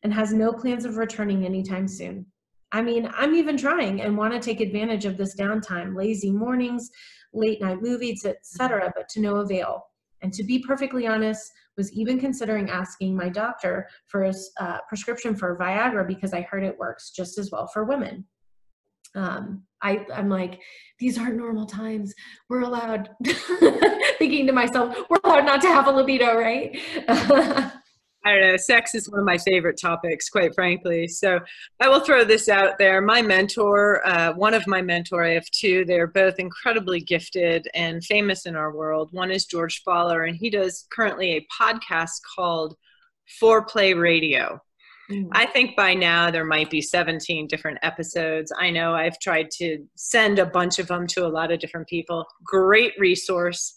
[0.03, 2.25] and has no plans of returning anytime soon.
[2.71, 6.89] I mean, I'm even trying and want to take advantage of this downtime, lazy mornings,
[7.31, 9.83] late night movies, etc., but to no avail
[10.23, 15.35] and to be perfectly honest, was even considering asking my doctor for a uh, prescription
[15.35, 18.25] for Viagra because I heard it works just as well for women.
[19.15, 20.59] Um, I, I'm like,
[20.97, 22.13] these aren't normal times.
[22.49, 23.09] We're allowed,
[24.17, 26.75] thinking to myself, we're allowed not to have a libido, right?
[28.25, 31.07] I don't know, sex is one of my favorite topics, quite frankly.
[31.07, 31.39] So
[31.81, 33.01] I will throw this out there.
[33.01, 38.03] My mentor, uh, one of my mentor, I have two, they're both incredibly gifted and
[38.03, 39.09] famous in our world.
[39.11, 42.75] One is George Faller, and he does currently a podcast called
[43.41, 44.61] Foreplay Radio.
[45.11, 45.27] Mm.
[45.33, 48.53] I think by now there might be 17 different episodes.
[48.57, 51.87] I know I've tried to send a bunch of them to a lot of different
[51.87, 52.25] people.
[52.45, 53.75] Great resource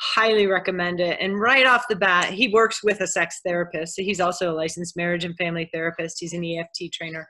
[0.00, 1.18] highly recommend it.
[1.20, 3.96] And right off the bat, he works with a sex therapist.
[3.96, 6.18] So he's also a licensed marriage and family therapist.
[6.20, 7.26] He's an EFT trainer.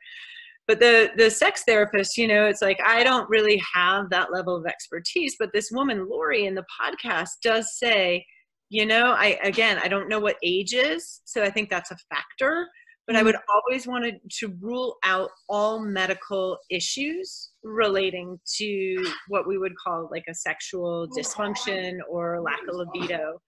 [0.66, 4.54] But the the sex therapist, you know, it's like I don't really have that level
[4.54, 5.36] of expertise.
[5.38, 8.24] But this woman, Lori, in the podcast does say,
[8.68, 11.96] you know, I again I don't know what age is, so I think that's a
[12.10, 12.68] factor.
[13.08, 19.56] But I would always want to rule out all medical issues relating to what we
[19.56, 23.40] would call like a sexual dysfunction or lack of libido.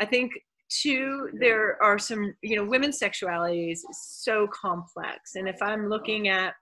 [0.00, 0.32] I think
[0.68, 6.28] two there are some you know women's sexuality is so complex and if i'm looking
[6.28, 6.52] at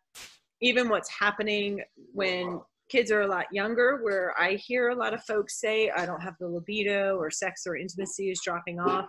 [0.62, 1.82] even what's happening
[2.14, 6.06] when kids are a lot younger where i hear a lot of folks say i
[6.06, 9.06] don't have the libido or sex or intimacy is dropping off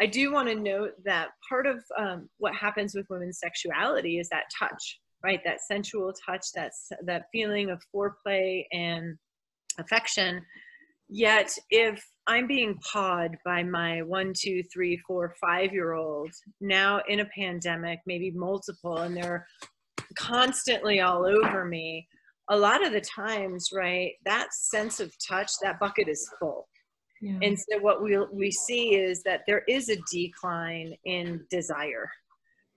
[0.00, 4.28] i do want to note that part of um, what happens with women's sexuality is
[4.28, 9.16] that touch right that sensual touch that's that feeling of foreplay and
[9.78, 10.42] affection
[11.08, 16.30] yet if I'm being pawed by my one, two, three, four, five year old
[16.60, 19.44] now in a pandemic, maybe multiple, and they're
[20.16, 22.06] constantly all over me.
[22.48, 26.68] A lot of the times, right, that sense of touch, that bucket is full.
[27.20, 27.38] Yeah.
[27.42, 32.10] And so what we we see is that there is a decline in desire,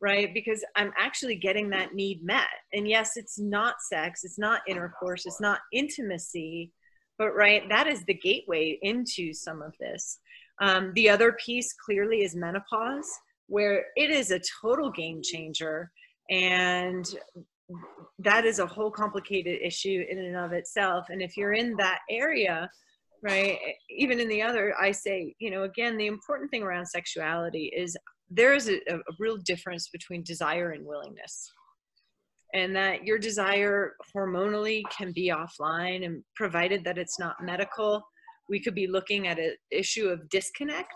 [0.02, 0.34] right?
[0.34, 2.48] Because I'm actually getting that need met.
[2.74, 6.72] And yes, it's not sex, it's not intercourse, it's not intimacy,
[7.18, 10.20] but right that is the gateway into some of this
[10.62, 13.10] um, the other piece clearly is menopause
[13.48, 15.92] where it is a total game changer
[16.30, 17.16] and
[18.20, 22.00] that is a whole complicated issue in and of itself and if you're in that
[22.10, 22.70] area
[23.24, 23.58] right?
[23.90, 27.96] Even in the other i say you know again the important thing around sexuality is
[28.30, 31.52] there is a, a real difference between desire and willingness.
[32.56, 38.04] And that your desire hormonally can be offline and provided that it's not medical
[38.50, 40.94] we could be looking at an issue of disconnect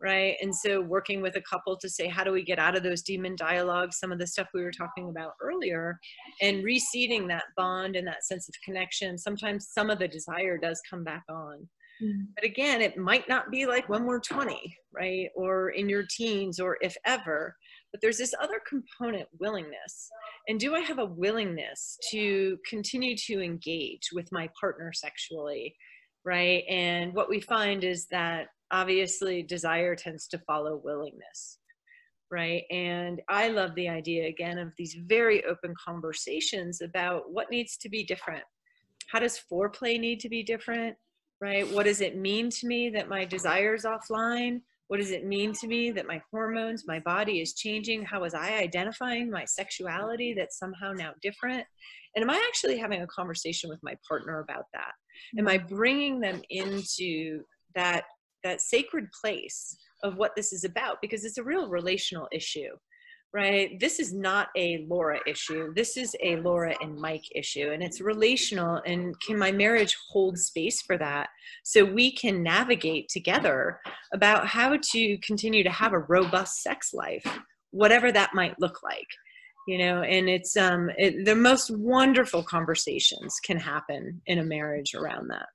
[0.00, 0.36] right?
[0.40, 3.02] And so working with a couple to say how do we get out of those
[3.02, 3.98] demon dialogues?
[3.98, 5.98] Some of the stuff we were talking about earlier
[6.40, 9.18] and reseeding that bond and that sense of connection.
[9.18, 11.68] Sometimes some of the desire does come back on.
[12.02, 12.28] Mm.
[12.34, 15.28] but again it might not be like when we're 20 right?
[15.36, 17.54] Or in your teens or if ever.
[17.92, 20.08] But there's this other component willingness.
[20.48, 25.74] And do i have a willingness to continue to engage with my partner sexually
[26.24, 26.64] right?
[26.68, 31.58] And what we find is that obviously desire tends to follow willingness
[32.30, 37.76] right and i love the idea again of these very open conversations about what needs
[37.76, 38.42] to be different
[39.08, 40.96] how does foreplay need to be different
[41.40, 44.60] right what does it mean to me that my desires offline
[44.90, 48.04] what does it mean to me that my hormones, my body is changing?
[48.04, 51.64] How was I identifying my sexuality that's somehow now different?
[52.16, 54.90] And am I actually having a conversation with my partner about that?
[55.38, 55.48] Am mm-hmm.
[55.48, 57.42] I bringing them into
[57.76, 58.02] that
[58.44, 62.70] that sacred place of what this is about because it's a real relational issue
[63.32, 63.78] right?
[63.78, 65.72] This is not a Laura issue.
[65.74, 68.80] This is a Laura and Mike issue, and it's relational.
[68.84, 71.28] And can my marriage hold space for that
[71.62, 73.78] so we can navigate together
[74.12, 77.24] about how to continue to have a robust sex life,
[77.70, 79.08] whatever that might look like?
[79.68, 84.94] You know, and it's um, it, the most wonderful conversations can happen in a marriage
[84.94, 85.46] around that.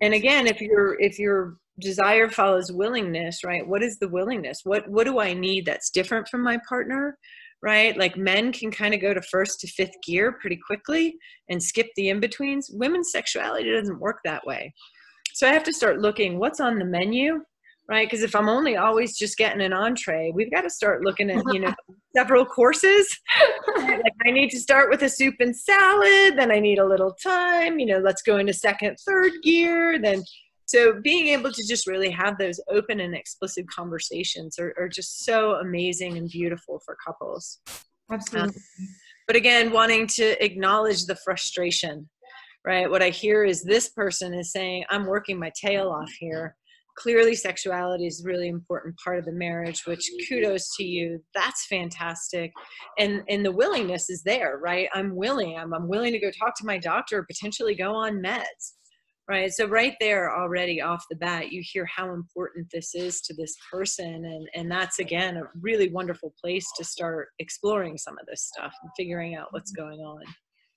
[0.00, 4.60] And again, if you're if you're desire follows willingness right what is the willingness?
[4.64, 7.16] What what do i need that's different from my partner
[7.62, 7.96] right?
[7.96, 11.16] Like men can kind of go to first to fifth gear pretty quickly
[11.48, 12.70] and skip the in-betweens.
[12.72, 14.72] Women's sexuality doesn't work that way.
[15.34, 17.40] So i have to start looking what's on the menu
[17.88, 18.06] right?
[18.06, 21.42] Because if i'm only always just getting an entree we've got to start looking at
[21.52, 21.74] you know
[22.16, 23.06] several courses.
[23.76, 27.14] Like i need to start with a soup and salad then i need a little
[27.22, 30.22] time you know let's go into second third gear then
[30.66, 35.24] so being able to just really have those open and explicit conversations are, are just
[35.24, 37.60] so amazing and beautiful for couples.
[38.12, 38.48] Absolutely.
[38.50, 38.88] Um,
[39.26, 42.08] but again wanting to acknowledge the frustration
[42.66, 42.90] right?
[42.90, 46.56] What i hear is this person is saying i'm working my tail off here
[46.98, 51.22] clearly sexuality is a really important part of the marriage which kudos to you.
[51.34, 52.52] That's fantastic.
[52.98, 54.88] And and the willingness is there right?
[54.94, 58.72] I'm willing i'm, I'm willing to go talk to my doctor potentially go on meds
[59.28, 59.52] right?
[59.52, 63.54] So right there already off the bat you hear how important this is to this
[63.70, 64.24] person.
[64.24, 68.72] And and that's again a really wonderful place to start exploring some of this stuff
[68.82, 70.22] and figuring out what's going on.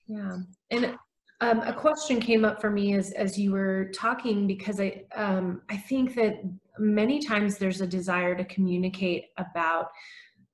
[0.06, 0.36] Yeah.
[0.70, 0.96] And
[1.42, 5.62] um, a question came up for me as as you were talking because i um,
[5.68, 6.36] i think that
[6.78, 9.88] many times there's a desire to communicate about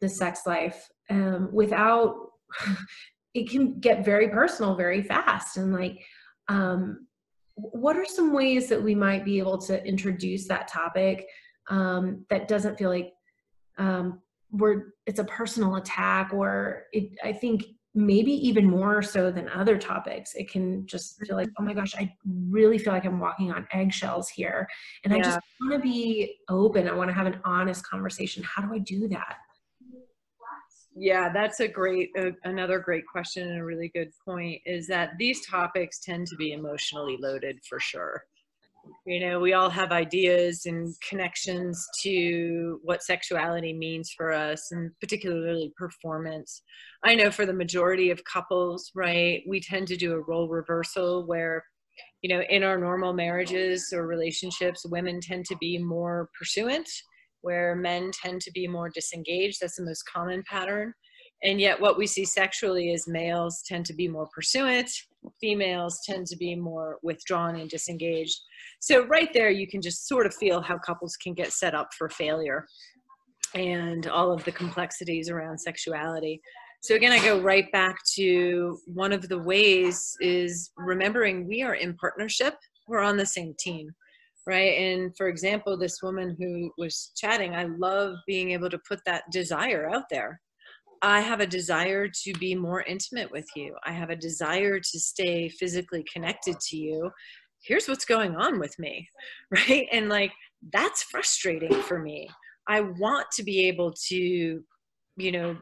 [0.00, 2.30] the sex life um, without
[3.34, 5.56] it can get very personal very fast.
[5.56, 6.04] And like
[6.48, 7.06] um,
[7.54, 11.26] what are some ways that we might be able to introduce that topic
[11.68, 13.12] um, that doesn't feel like
[13.78, 14.20] um,
[14.50, 17.64] we're it's a personal attack or it, i think
[17.94, 21.94] maybe even more so than other topics it can just feel like oh my gosh
[21.96, 22.12] i
[22.50, 24.68] really feel like i'm walking on eggshells here
[25.04, 25.18] and yeah.
[25.18, 28.72] i just want to be open i want to have an honest conversation how do
[28.74, 29.36] i do that
[31.00, 35.12] Yeah, that's a great, uh, another great question and a really good point is that
[35.16, 38.24] these topics tend to be emotionally loaded for sure.
[39.06, 44.90] You know, we all have ideas and connections to what sexuality means for us and
[45.00, 46.62] particularly performance.
[47.04, 51.26] I know for the majority of couples, right, we tend to do a role reversal
[51.26, 51.64] where
[52.22, 56.88] you know, in our normal marriages or relationships, women tend to be more pursuant
[57.42, 59.58] where men tend to be more disengaged.
[59.60, 60.92] That's the most common pattern.
[61.42, 64.90] And yet, what we see sexually is males tend to be more pursuant,
[65.40, 68.40] females tend to be more withdrawn and disengaged.
[68.80, 71.90] So, right there, you can just sort of feel how couples can get set up
[71.96, 72.66] for failure
[73.54, 76.40] and all of the complexities around sexuality.
[76.80, 81.74] So, again, I go right back to one of the ways is remembering we are
[81.74, 82.54] in partnership,
[82.88, 83.90] we're on the same team
[84.48, 88.98] right and for example this woman who was chatting i love being able to put
[89.04, 90.40] that desire out there
[91.02, 93.74] i have a desire to be more intimate with you.
[93.84, 97.10] I have a desire to stay physically connected to you.
[97.62, 99.08] Here's what's going on with me
[99.50, 99.86] right?
[99.92, 100.32] And like
[100.72, 102.28] that's frustrating for me.
[102.68, 104.62] I want to be able to
[105.16, 105.56] you know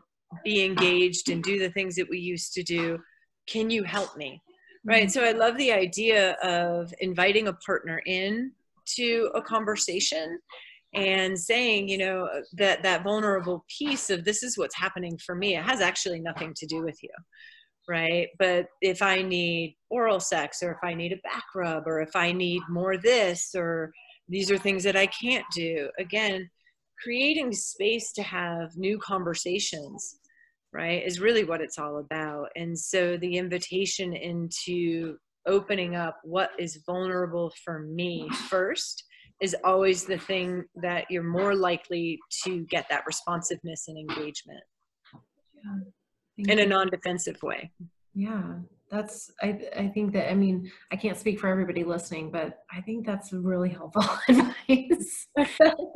[0.45, 2.99] be engaged and do the things that we used to do.
[3.47, 4.41] Can you help me?
[4.84, 5.09] Right?
[5.09, 5.11] Mm-hmm.
[5.11, 8.53] so i love the idea of inviting a partner in
[8.97, 10.39] to a conversation
[10.97, 15.57] and saying you know that that vulnerable piece of this is what's happening for me.
[15.57, 17.11] It has actually nothing to do with you
[17.88, 18.26] right?
[18.40, 22.16] But if i need oral sex or if i need a back rub or if
[22.16, 23.92] i need more this or
[24.28, 26.51] these are things that i can't do again
[27.01, 30.18] creating space to have new conversations
[30.72, 32.49] right is really what it's all about.
[32.55, 35.16] And so the invitation into
[35.47, 39.05] opening up what is vulnerable for me first
[39.41, 44.62] is always the thing that you're more likely to get that responsiveness and engagement
[46.37, 46.53] yeah.
[46.53, 47.70] in a non-defensive way.
[48.14, 48.55] Yeah
[48.91, 52.80] that's I, I think that i mean i can't speak for everybody listening but i
[52.80, 55.26] think that's really helpful advice.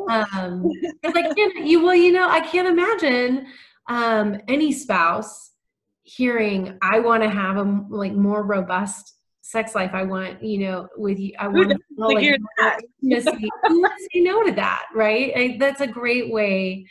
[0.08, 0.68] Um
[1.04, 3.46] can't you well you know i can't imagine
[3.88, 5.52] um any spouse
[6.02, 9.14] hearing i want to have a like more robust
[9.50, 11.32] sex life I want, you know, with you.
[11.38, 12.22] I want to like
[14.12, 15.32] say no to that, right?
[15.34, 16.86] I, that's a great way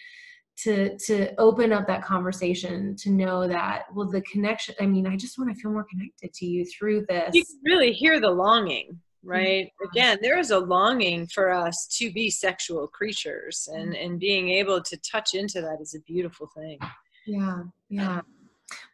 [0.63, 5.15] to to open up that conversation to know that well the connection i mean i
[5.15, 8.29] just want to feel more connected to you through this you can really hear the
[8.29, 9.87] longing right yeah.
[9.89, 14.05] again there is a longing for us to be sexual creatures and mm-hmm.
[14.05, 16.77] and being able to touch into that is a beautiful thing
[17.25, 18.19] yeah yeah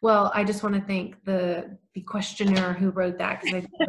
[0.02, 3.86] well, I just want to thank the the questionnaire who wrote that because I,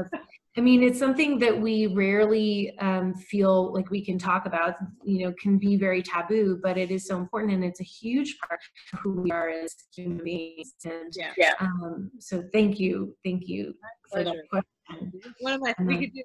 [0.58, 4.76] I mean it's something that we rarely um, feel like we can talk about.
[5.04, 8.38] You know, can be very taboo, but it is so important, and it's a huge
[8.40, 8.60] part
[8.94, 10.74] of who we are as human beings.
[10.86, 11.54] And yeah, yeah.
[11.60, 13.74] Um, so thank you, thank you
[14.12, 15.12] for that question.
[15.42, 16.24] One of my we um, could do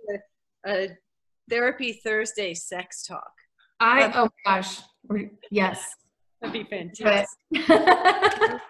[0.67, 0.89] a, a
[1.51, 3.33] therapy Thursday sex talk.
[3.81, 4.81] I oh gosh,
[5.51, 5.85] yes.
[6.43, 7.39] That'd be fantastic.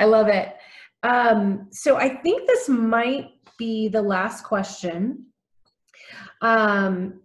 [0.00, 0.56] I love it.
[1.02, 5.26] Um, so I think this might be the last question.
[6.40, 7.20] Um,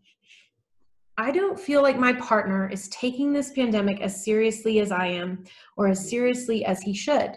[1.18, 5.46] I don't feel like my partner is taking this pandemic as seriously as I am
[5.78, 7.36] or as seriously as he should.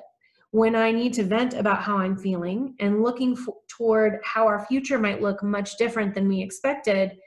[0.50, 3.36] When I need to vent about how I'm feeling and looking
[3.68, 7.18] toward how our future might look much different than we expected,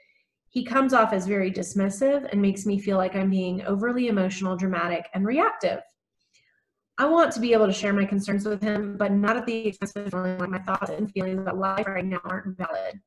[0.56, 4.56] he comes off as very dismissive and makes me feel like I'm being overly emotional,
[4.56, 5.80] dramatic, and reactive.
[6.96, 9.66] I want to be able to share my concerns with him, but not at the
[9.66, 12.98] expense of feeling like my thoughts and feelings about life right now aren't valid.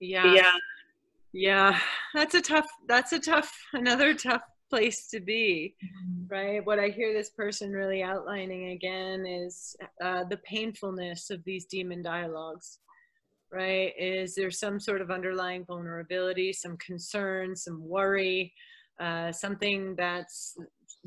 [0.00, 0.32] Yeah.
[0.32, 0.52] Yeah.
[1.32, 1.80] Yeah.
[2.14, 6.32] That's a tough, that's a tough, another tough place to be, mm-hmm.
[6.32, 6.64] right?
[6.64, 12.00] What I hear this person really outlining again is uh, the painfulness of these demon
[12.00, 12.78] dialogues,
[13.52, 13.92] right?
[13.98, 18.52] Is there some sort of underlying vulnerability, some concern, some worry,
[19.00, 20.56] uh, something that's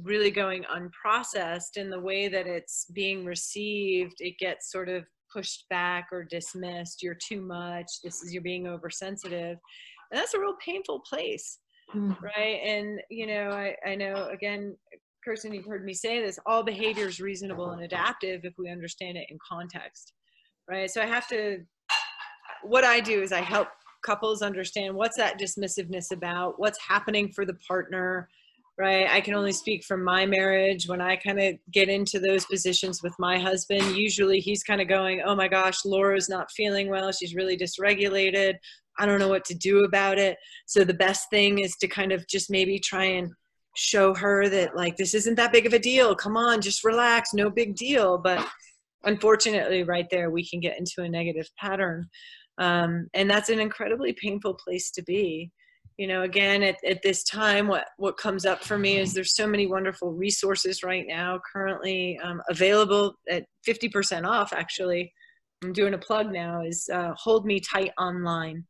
[0.02, 4.16] really going unprocessed in the way that it's being received?
[4.20, 7.02] It gets sort of pushed back or dismissed.
[7.02, 7.88] You're too much.
[8.04, 9.58] This is you're being oversensitive.
[10.12, 11.60] And that's a real painful place
[11.94, 12.20] mm.
[12.22, 12.60] right?
[12.64, 14.76] And you know I, I know again
[15.24, 19.18] Kirsten, you've heard me say this all behavior is reasonable and adaptive if we understand
[19.18, 20.14] it in context
[20.70, 20.90] right?
[20.90, 21.60] So i have to
[22.68, 23.68] what i do is i help
[24.04, 28.30] couples understand what's that dismissiveness about what's happening for the partner
[28.78, 29.08] right?
[29.10, 30.88] I can only speak from my marriage.
[30.88, 34.88] When I kind of get into those positions with my husband, usually he's kind of
[34.88, 37.12] going, Oh my gosh, Laura's not feeling well.
[37.12, 38.56] She's really dysregulated.
[38.98, 40.38] I don't know what to do about it.
[40.66, 43.32] So the best thing is to kind of just maybe try and
[43.78, 47.34] show her that like this isn't that big of a deal come on just relax
[47.34, 48.48] no big deal but
[49.04, 52.08] unfortunately right there we can get into a negative pattern
[52.58, 55.52] um, and that's an incredibly painful place to be.
[55.98, 59.34] You know again at, at this time what what comes up for me is there's
[59.34, 65.14] so many wonderful resources right now currently um, available at 50% off actually.
[65.64, 68.66] I'm doing a plug now is uh, hold me tight online.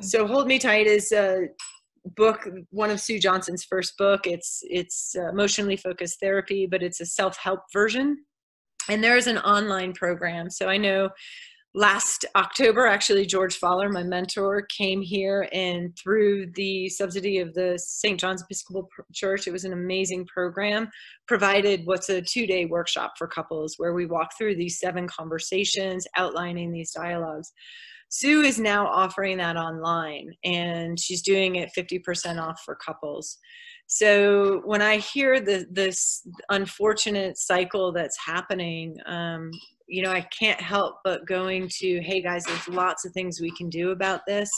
[0.00, 1.48] So hold me tight is a
[2.16, 4.20] book one of sue johnson's first book.
[4.24, 8.24] It's it's uh, emotionally focused therapy but it's a self-help version.
[8.88, 10.50] And there is an online program.
[10.50, 11.10] So i know
[11.74, 17.78] last October, actually, George Faller, my mentor, came here and through the subsidy of the
[17.78, 18.20] St.
[18.20, 20.88] John's Episcopal Church, it was an amazing program,
[21.26, 26.06] provided what's a two day workshop for couples where we walk through these seven conversations,
[26.16, 27.52] outlining these dialogues.
[28.10, 33.38] Sue is now offering that online and she's doing it 50% off for couples.
[33.94, 39.50] So when I hear the, this unfortunate cycle that's happening, um,
[39.86, 43.50] you know, I can't help but going to, hey guys, there's lots of things we
[43.54, 44.50] can do about this.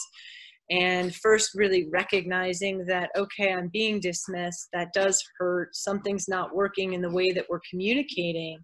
[0.70, 4.68] And first, really recognizing that, okay, I'm being dismissed.
[4.72, 5.74] That does hurt.
[5.74, 8.60] Something's not working in the way that we're communicating,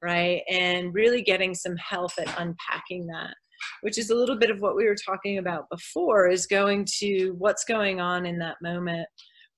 [0.00, 0.42] right?
[0.48, 3.34] And really getting some help at unpacking that,
[3.80, 7.30] which is a little bit of what we were talking about before, is going to
[7.36, 9.08] what's going on in that moment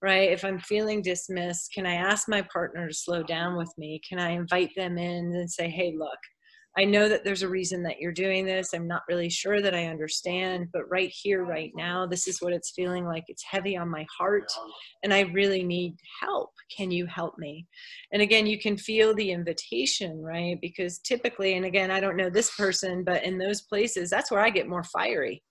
[0.02, 0.30] right?
[0.30, 4.00] If I'm feeling dismissed, can I ask my partner to slow down with me?
[4.08, 6.18] Can I invite them in and say, hey, look,
[6.78, 8.74] I know that there's a reason that you're doing this.
[8.74, 12.52] I'm not really sure that I understand, but right here, right now, this is what
[12.52, 13.24] it's feeling like.
[13.28, 14.52] It's heavy on my heart,
[15.02, 16.50] and I really need help.
[16.76, 17.66] Can you help me?
[18.12, 20.58] And again, you can feel the invitation, right?
[20.60, 24.44] Because typically, and again, I don't know this person, but in those places, that's where
[24.44, 25.42] I get more fiery,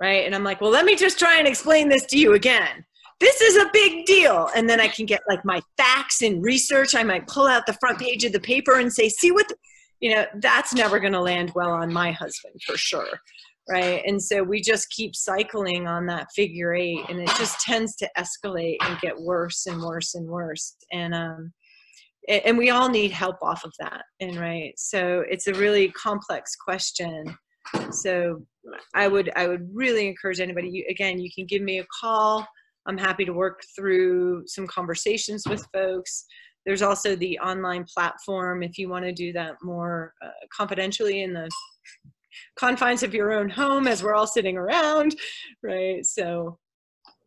[0.00, 0.26] right?
[0.26, 2.84] And I'm like, well, let me just try and explain this to you again
[3.22, 4.48] this is a big deal.
[4.56, 6.96] And then I can get like my facts and research.
[6.96, 9.46] I might pull out the front page of the paper and say, see what,
[10.00, 13.20] you know, that's never going to land well on my husband for sure.
[13.70, 14.02] Right.
[14.04, 18.10] And so we just keep cycling on that figure eight and it just tends to
[18.18, 20.74] escalate and get worse and worse and worse.
[20.90, 21.52] And, um,
[22.28, 24.02] and we all need help off of that.
[24.18, 24.72] And right.
[24.76, 27.24] So it's a really complex question.
[27.92, 28.44] So
[28.94, 32.44] I would, I would really encourage anybody, you, again, you can give me a call.
[32.86, 36.24] I'm happy to work through some conversations with folks.
[36.66, 41.32] There's also the online platform if you want to do that more uh, confidentially in
[41.32, 41.48] the
[42.56, 45.14] confines of your own home as we're all sitting around,
[45.62, 46.04] right?
[46.04, 46.58] So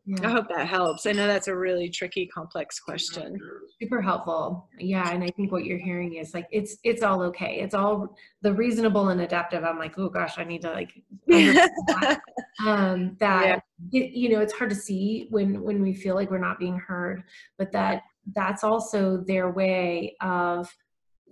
[0.06, 0.28] yeah.
[0.28, 1.08] I hope that helps.
[1.08, 3.40] I know that's a really tricky, complex question.
[3.82, 4.70] Super helpful.
[4.78, 7.60] Yeah, and I think what you're hearing is like it's it's all okay.
[7.60, 9.64] It's all the reasonable and adaptive.
[9.64, 10.94] I'm like, oh gosh, I need to like
[11.28, 12.20] that.
[12.66, 14.00] um, that yeah.
[14.00, 16.78] it, you know it's hard to see when when we feel like we're not being
[16.78, 17.24] heard,
[17.58, 18.04] but that
[18.36, 20.72] that's also their way of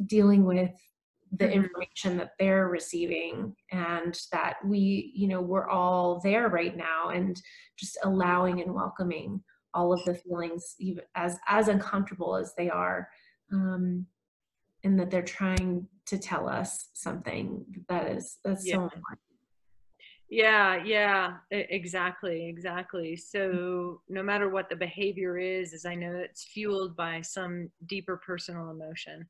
[0.08, 0.72] dealing with
[1.38, 1.64] the mm-hmm.
[1.64, 7.42] information that they're receiving and that we you know we're all there right now and
[7.78, 9.42] just allowing and welcoming
[9.74, 13.08] all of the feelings even as as uncomfortable as they are
[13.52, 14.06] um
[14.84, 18.76] and that they're trying to tell us something that is that's yeah.
[18.76, 19.20] so important
[20.30, 26.44] yeah yeah exactly exactly so no matter what the behavior is is i know it's
[26.44, 29.28] fueled by some deeper personal emotion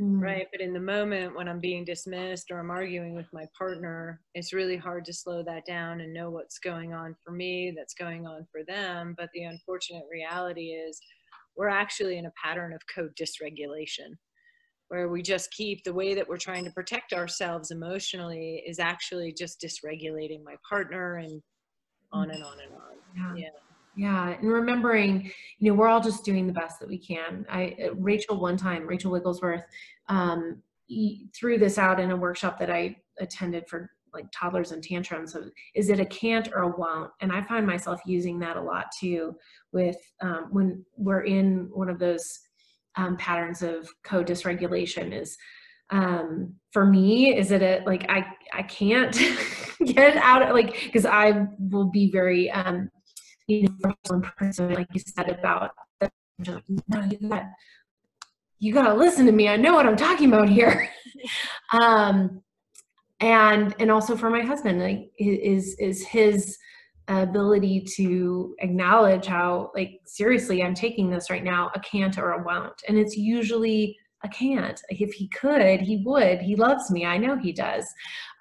[0.00, 0.20] mm.
[0.20, 4.20] right but in the moment when i'm being dismissed or i'm arguing with my partner
[4.34, 7.94] it's really hard to slow that down and know what's going on for me that's
[7.94, 11.00] going on for them but the unfortunate reality is
[11.56, 14.14] we're actually in a pattern of co-dysregulation
[14.88, 19.32] where we just keep the way that we're trying to protect ourselves emotionally is actually
[19.32, 21.42] just dysregulating my partner and
[22.12, 23.44] on and on and on yeah.
[23.44, 23.50] yeah.
[23.98, 27.46] Yeah, and remembering, you know, we're all just doing the best that we can.
[27.48, 29.64] I uh, Rachel one time, Rachel Wigglesworth,
[30.08, 30.62] um,
[31.34, 35.36] threw this out in a workshop that I attended for like toddlers and tantrums.
[35.74, 37.10] Is it a can't or a won't?
[37.20, 39.36] And I find myself using that a lot too,
[39.72, 42.24] with um, when we're in one of those
[42.96, 45.12] um, patterns of co-dysregulation.
[45.12, 45.36] Is
[45.90, 49.12] um, for me, is it a like I I can't
[49.84, 52.90] get out of like because I will be very um,
[53.46, 55.70] you know, person, like you said about
[56.00, 56.60] the, no,
[57.10, 57.44] you got
[58.58, 59.48] you got to listen to me.
[59.48, 60.88] I know what I'm talking about here.
[61.72, 62.42] um,
[63.20, 66.58] and and also for my husband, like is is his
[67.08, 72.42] ability to acknowledge how like seriously I'm taking this right now, a can't or a
[72.42, 74.80] won't, and it's usually a can't.
[74.88, 76.40] If he could, he would.
[76.40, 77.06] He loves me.
[77.06, 77.86] I know he does.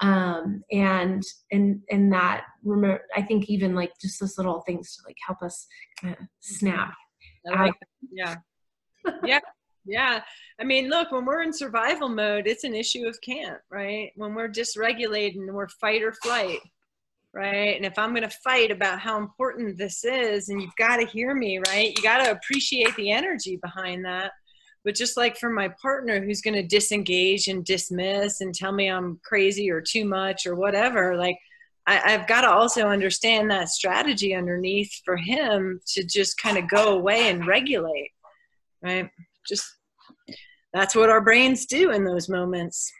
[0.01, 5.03] Um, and and and that remember, I think even like just those little things to
[5.05, 5.67] like help us
[6.01, 6.93] kind of snap
[7.45, 7.73] like.
[8.11, 8.35] Yeah.
[9.23, 9.39] Yeah.
[9.85, 10.21] Yeah.
[10.59, 14.11] I mean, look, when we're in survival mode, it's an issue of can't, right?
[14.15, 16.59] When we're dysregulated we're fight or flight,
[17.33, 17.75] right?
[17.75, 21.05] And if I'm going to fight about how important this is, and you've got to
[21.05, 21.95] hear me, right?
[21.95, 24.31] You got to appreciate the energy behind that.
[24.83, 28.87] But just like for my partner who's going to disengage and dismiss and tell me
[28.87, 31.37] I'm crazy or too much or whatever, like,
[31.87, 36.67] I, have got to also understand that strategy underneath for him to just kind of
[36.67, 38.11] go away and regulate,
[38.81, 39.09] right?
[39.47, 39.74] Just
[40.75, 42.91] that's what our brains do in those moments.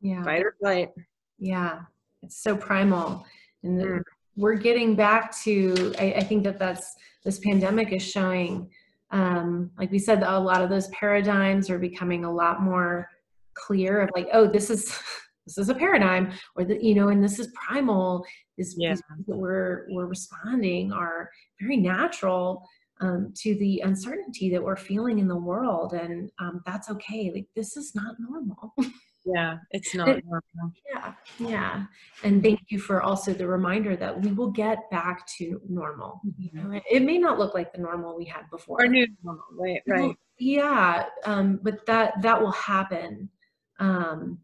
[0.00, 0.22] Yeah.
[0.22, 0.90] Fight or flight.
[1.38, 1.80] Yeah.
[2.22, 3.26] It's so primal.
[3.64, 4.02] And mm.
[4.36, 6.94] we're getting back to, I, I, think that that's,
[7.24, 8.70] this pandemic is showing,
[9.10, 13.08] um, like we said, a lot of those paradigms are becoming a lot more
[13.54, 14.96] clear of like, oh, this is,
[15.46, 18.24] this is a paradigm or the, you know, and this is primal.
[18.56, 18.94] This, yeah.
[19.26, 21.30] that we're, we're responding are
[21.60, 22.64] very natural
[23.00, 27.46] um, to the uncertainty that we're feeling in the world and um, that's okay like
[27.56, 28.74] this is not normal.
[29.24, 30.72] Yeah it's not normal.
[30.92, 31.84] Yeah yeah.
[32.22, 36.20] And thank you for also the reminder that we will get back to normal.
[36.38, 36.78] You know mm-hmm.
[36.90, 38.78] it may not look like the normal we had before.
[38.80, 40.16] Our new normal right right.
[40.38, 43.28] Yeah um, but that that will happen
[43.80, 44.38] um,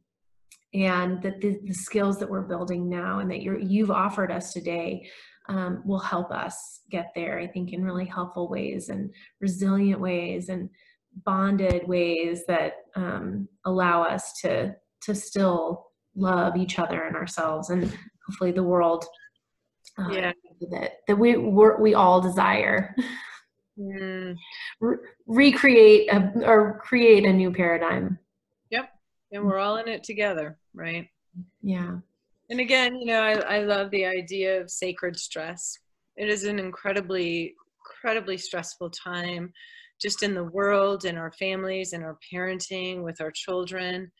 [0.72, 4.52] and that the, the skills that we're building now and that you're you've offered us
[4.52, 5.08] today
[5.48, 10.48] um, will help us get there, I think, in really helpful ways and resilient ways
[10.48, 10.70] and
[11.24, 17.96] bonded ways that um, allow us to to still love each other and ourselves and
[18.26, 19.04] hopefully the world
[19.98, 20.32] uh, yeah.
[20.70, 22.94] that that we we all desire.
[23.78, 24.36] Mm.
[24.80, 24.96] Re-
[25.26, 28.18] recreate a, or create a new paradigm.
[28.70, 28.90] Yep,
[29.32, 31.08] and we're all in it together, right?
[31.62, 31.98] Yeah.
[32.50, 35.78] And again, you know, I, I love the idea of sacred stress.
[36.16, 37.54] It is an incredibly,
[37.86, 39.52] incredibly stressful time
[40.02, 44.10] just in the world, in our families, in our parenting, with our children.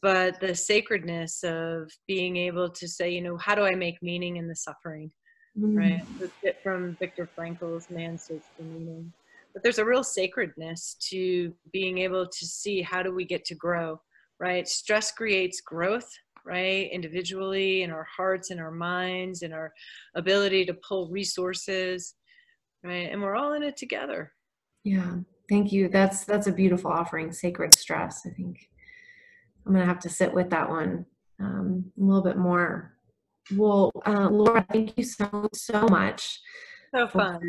[0.00, 4.36] But the sacredness of being able to say, you know, how do I make meaning
[4.36, 5.10] in the suffering?
[5.58, 5.76] Mm.
[5.76, 6.18] Right?
[6.18, 9.12] The bit from Viktor Frankl's Man's Search for Meaning.
[9.52, 13.54] But there's a real sacredness to being able to see how do we get to
[13.54, 14.00] grow,
[14.38, 14.66] right?
[14.68, 16.10] Stress creates growth
[16.46, 16.90] right?
[16.92, 19.72] Individually, in our hearts, in our minds, in our
[20.14, 22.14] ability to pull resources,
[22.82, 23.10] right?
[23.10, 24.32] And we're all in it together.
[24.84, 25.16] Yeah,
[25.48, 25.88] thank you.
[25.88, 28.22] That's that's a beautiful offering, sacred stress.
[28.24, 28.58] I think
[29.66, 31.06] I'm gonna have to sit with that one
[31.40, 32.92] um, a little bit more.
[33.54, 36.40] Well, uh, Laura, thank you so so much.
[36.94, 37.40] So fun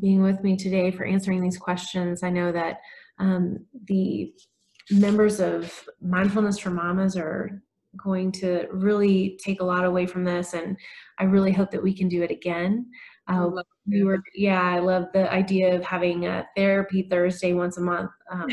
[0.00, 2.22] being with me today for answering these questions.
[2.22, 2.80] I know that
[3.18, 4.32] um, the
[4.90, 7.62] members of Mindfulness for Mamas are
[7.96, 10.76] going to really take a lot away from this and
[11.18, 12.86] i really hope that we can do it again.
[13.28, 13.48] Uh,
[13.86, 18.10] we were yeah i love the idea of having a therapy thursday once a month
[18.30, 18.48] um,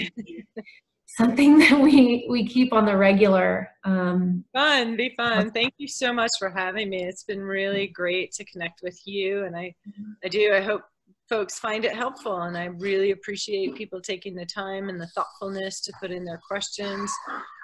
[1.17, 5.49] something that we we keep on the regular um, fun be fun.
[5.51, 7.03] thank you so much for having me.
[7.03, 10.11] It's been really great to connect with you and i mm-hmm.
[10.23, 10.81] i do i hope
[11.27, 15.81] folks find it helpful and i really appreciate people taking the time and the thoughtfulness
[15.81, 17.11] to put in their questions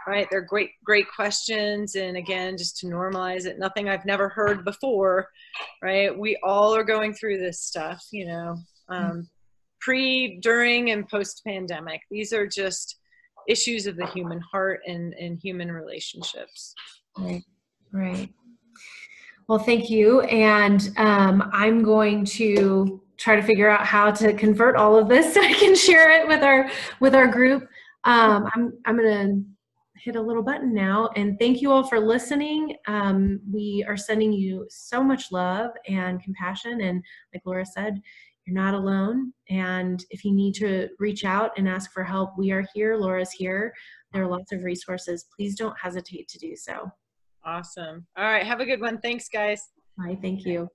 [0.08, 0.28] right?
[0.30, 1.96] They're great, great questions.
[1.96, 5.28] And again, just to normalize it, nothing I've never heard before,
[5.82, 6.18] right?
[6.18, 8.58] We all are going through this stuff, you know,
[8.90, 9.30] um,
[9.82, 12.02] pre, during, and post pandemic.
[12.10, 13.00] These are just
[13.48, 16.74] issues of the human heart and, and human relationships.
[17.18, 17.44] Right,
[17.92, 18.30] right.
[19.48, 20.22] Well, thank you.
[20.22, 25.34] And um, I'm going to try to figure out how to convert all of this
[25.34, 26.70] so I can share it with our
[27.00, 27.68] with our group.
[28.04, 29.42] Um, I'm I'm gonna
[30.06, 31.10] hit a little button now.
[31.16, 32.76] And thank you all for listening.
[32.86, 36.82] Um, we are sending you so much love and compassion.
[36.82, 37.04] And
[37.34, 38.00] like Laura said,
[38.46, 39.34] you're not alone.
[39.50, 42.96] And if you need to reach out and ask for help, we are here.
[42.96, 43.74] Laura's here.
[44.14, 45.26] There are lots of resources.
[45.36, 46.92] Please don't hesitate to do so.
[47.44, 48.06] Awesome.
[48.16, 48.46] All right.
[48.46, 49.00] Have a good one.
[49.00, 49.70] Thanks, guys.
[49.98, 50.20] Bye.
[50.22, 50.70] Thank you.